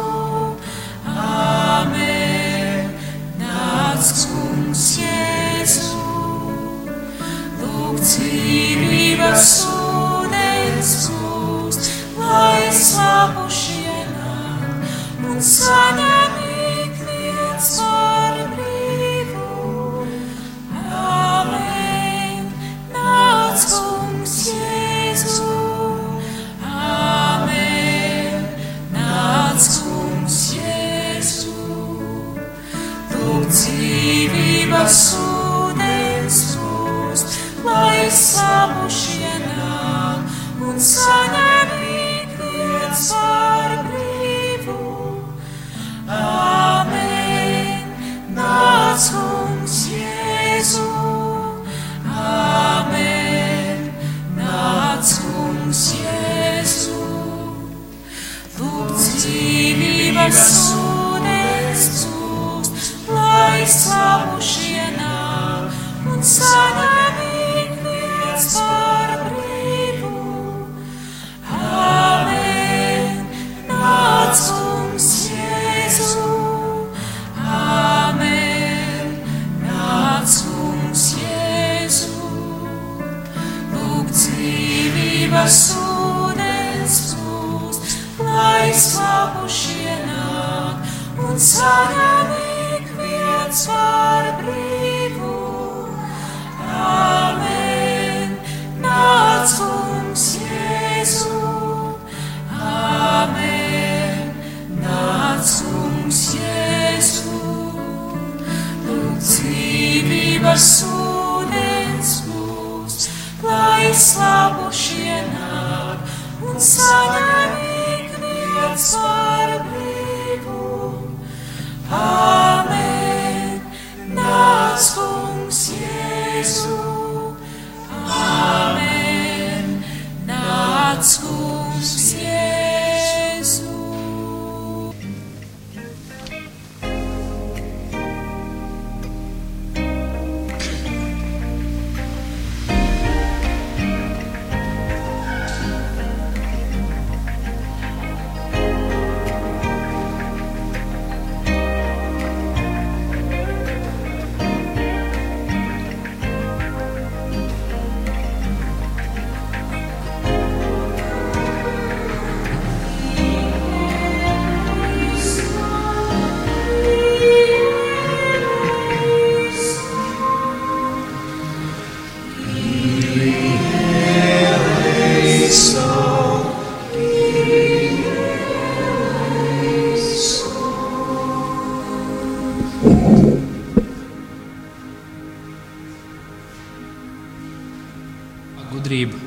amen, 1.28 2.90
tāds 3.44 4.26
kungs 4.32 4.84
Jēzu, 4.98 6.18
lūk 7.62 8.02
dzīvības 8.02 9.48
sūdens. 9.54 9.83
Lai 12.94 13.02
slabušie 13.02 13.96
nāk 14.14 15.24
un 15.30 15.40
saņem 15.40 16.38
ik 16.84 17.02
viens 17.08 17.74
par 17.78 17.93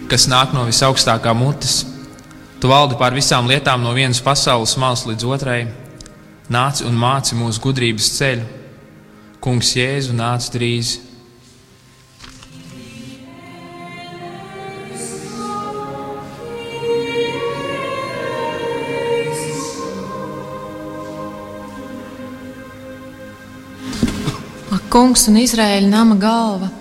kas 0.07 0.27
nāk 0.31 0.53
no 0.55 0.63
visaugstākā 0.67 1.33
mutes, 1.35 1.81
tu 2.61 2.71
valdi 2.71 2.95
pār 2.99 3.15
visām 3.17 3.49
lietām 3.49 3.83
no 3.83 3.91
vienas 3.95 4.21
pasaules 4.23 4.77
malas 4.79 5.03
līdz 5.07 5.27
otrai. 5.27 5.59
Nāc 6.47 6.79
un 6.87 6.95
māci 6.95 7.35
mūsu 7.35 7.59
gudrības 7.65 8.13
ceļu. 8.15 8.47
Kungs 9.43 9.73
Jēzu 9.75 10.15
nāc 10.15 10.47
drīz. 10.53 10.95
Kungs 24.87 25.27
un 25.29 25.35
Izraēļa 25.37 25.89
nama 25.91 26.15
galva, 26.17 26.71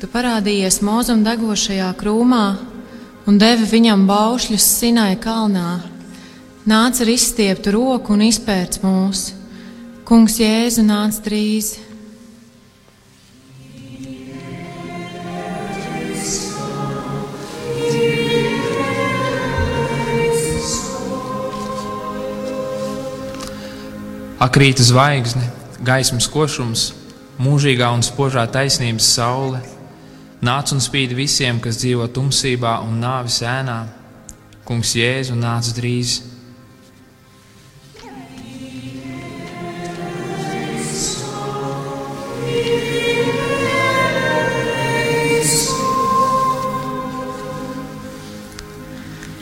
tu 0.00 0.08
parādījies 0.10 0.80
mūzum 0.84 1.22
degošajā 1.26 1.88
krūmā 2.00 2.46
un 3.28 3.38
devi 3.40 3.66
viņam 3.70 4.04
baušļus 4.08 4.66
Sinai 4.78 5.14
kalnā. 5.20 5.80
Nāc 6.68 7.00
ar 7.04 7.10
izstieptu 7.12 7.74
roku 7.74 8.14
un 8.16 8.24
izpērc 8.24 8.80
mūs. 8.84 9.26
Kungs 10.08 10.38
Jēzu 10.40 10.84
nāc 10.84 11.20
drīz. 11.24 11.74
Ak, 24.44 24.58
rīta 24.60 24.84
zvaigzne, 24.84 25.46
gaismas 25.80 26.26
košums, 26.28 26.90
mūžīgā 27.40 27.88
un 27.96 28.04
spožā 28.04 28.44
taisnības 28.52 29.06
saule. 29.16 29.62
Nāc 30.44 30.74
un 30.74 30.82
spīd 30.82 31.14
visiem, 31.16 31.56
kas 31.56 31.78
dzīvo 31.80 32.04
tumsībā 32.12 32.74
un 32.84 32.98
nāvis 33.00 33.38
ēnā. 33.48 33.78
Kungs 34.68 34.90
Jēzu 34.98 35.38
nāc 35.38 35.70
drīz. 35.72 36.18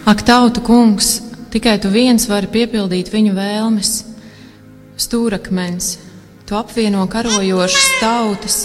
Ak, 0.06 0.22
tautu 0.28 0.62
kungs, 0.62 1.10
tikai 1.50 1.80
tu 1.82 1.90
viens 1.90 2.30
vari 2.30 2.46
piepildīt 2.46 3.10
viņu 3.10 3.34
vēlmes. 3.34 3.92
Stūrakmens, 5.02 5.96
tu 6.46 6.54
apvieno 6.54 7.08
karojošas 7.10 7.92
tautas, 7.98 8.62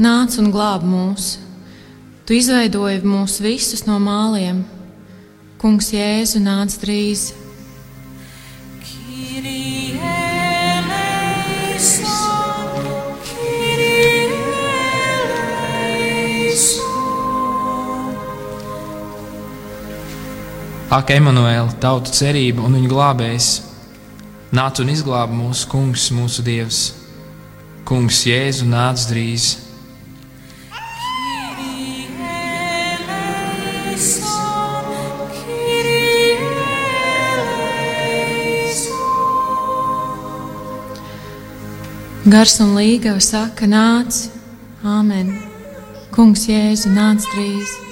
nāc 0.00 0.40
un 0.40 0.52
glāb 0.54 0.88
mūs. 0.88 1.41
Tu 2.22 2.36
izveidoji 2.38 3.00
mūs 3.02 3.40
visus 3.42 3.80
no 3.82 3.96
māliem. 3.98 4.60
Kungs 5.58 5.88
Jēzu 5.90 6.38
nāc 6.42 6.76
drīz! 6.78 7.32
Ak, 20.92 21.08
Emanuēla, 21.08 21.72
tauta 21.80 22.12
cerība 22.12 22.62
un 22.66 22.76
viņa 22.76 22.88
glābējs, 22.92 23.46
nāc 24.52 24.78
un 24.84 24.92
izglāb 24.92 25.32
mūsu 25.32 25.70
kungs, 25.72 26.10
mūsu 26.12 26.44
dievs. 26.46 26.84
Kungs 27.88 28.22
Jēzu 28.28 28.68
nāc 28.68 29.08
drīz! 29.10 29.71
Gars 42.22 42.60
un 42.62 42.76
līgava 42.78 43.18
saka, 43.18 43.66
nāc, 43.66 44.14
Āmen! 44.86 45.32
Kungs, 46.14 46.44
Jēzu, 46.46 46.92
nāc 46.94 47.24
drīz! 47.32 47.91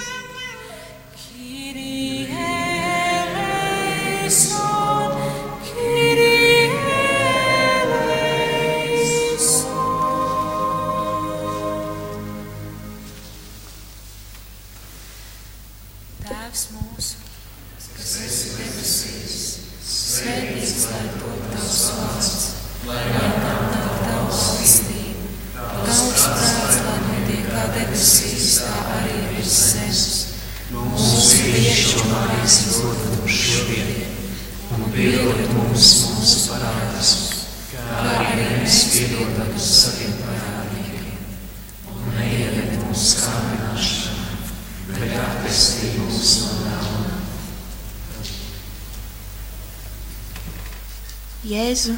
Jēzu, 51.50 51.96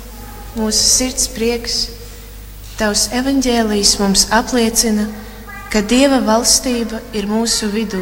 mūsu 0.57 0.81
sirds 0.81 1.27
prieks, 1.35 1.83
Tavs 2.81 3.11
evaņģēlijs 3.13 3.91
mums 4.01 4.23
apliecina, 4.33 5.05
ka 5.69 5.83
Dieva 5.85 6.23
valstība 6.25 7.03
ir 7.13 7.29
mūsu 7.29 7.69
vidū 7.75 8.01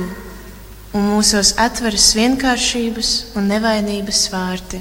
un 0.95 1.09
mūsos 1.09 1.57
atveras 1.59 2.07
vienkāršības 2.15 3.11
un 3.35 3.51
nevainības 3.51 4.23
vārti. 4.31 4.81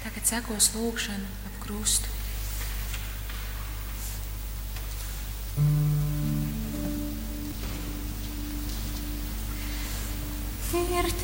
Tagad 0.00 0.32
sekos 0.32 0.72
lūkšana 0.78 1.28
ap 1.50 1.64
krustu. 1.66 2.15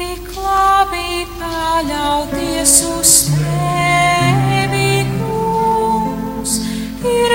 tik 0.03 0.33
labi 0.35 1.23
paļauties 1.39 2.73
uz 2.91 3.13
tevi, 3.31 5.05
kungs, 5.13 6.57
ir 7.07 7.35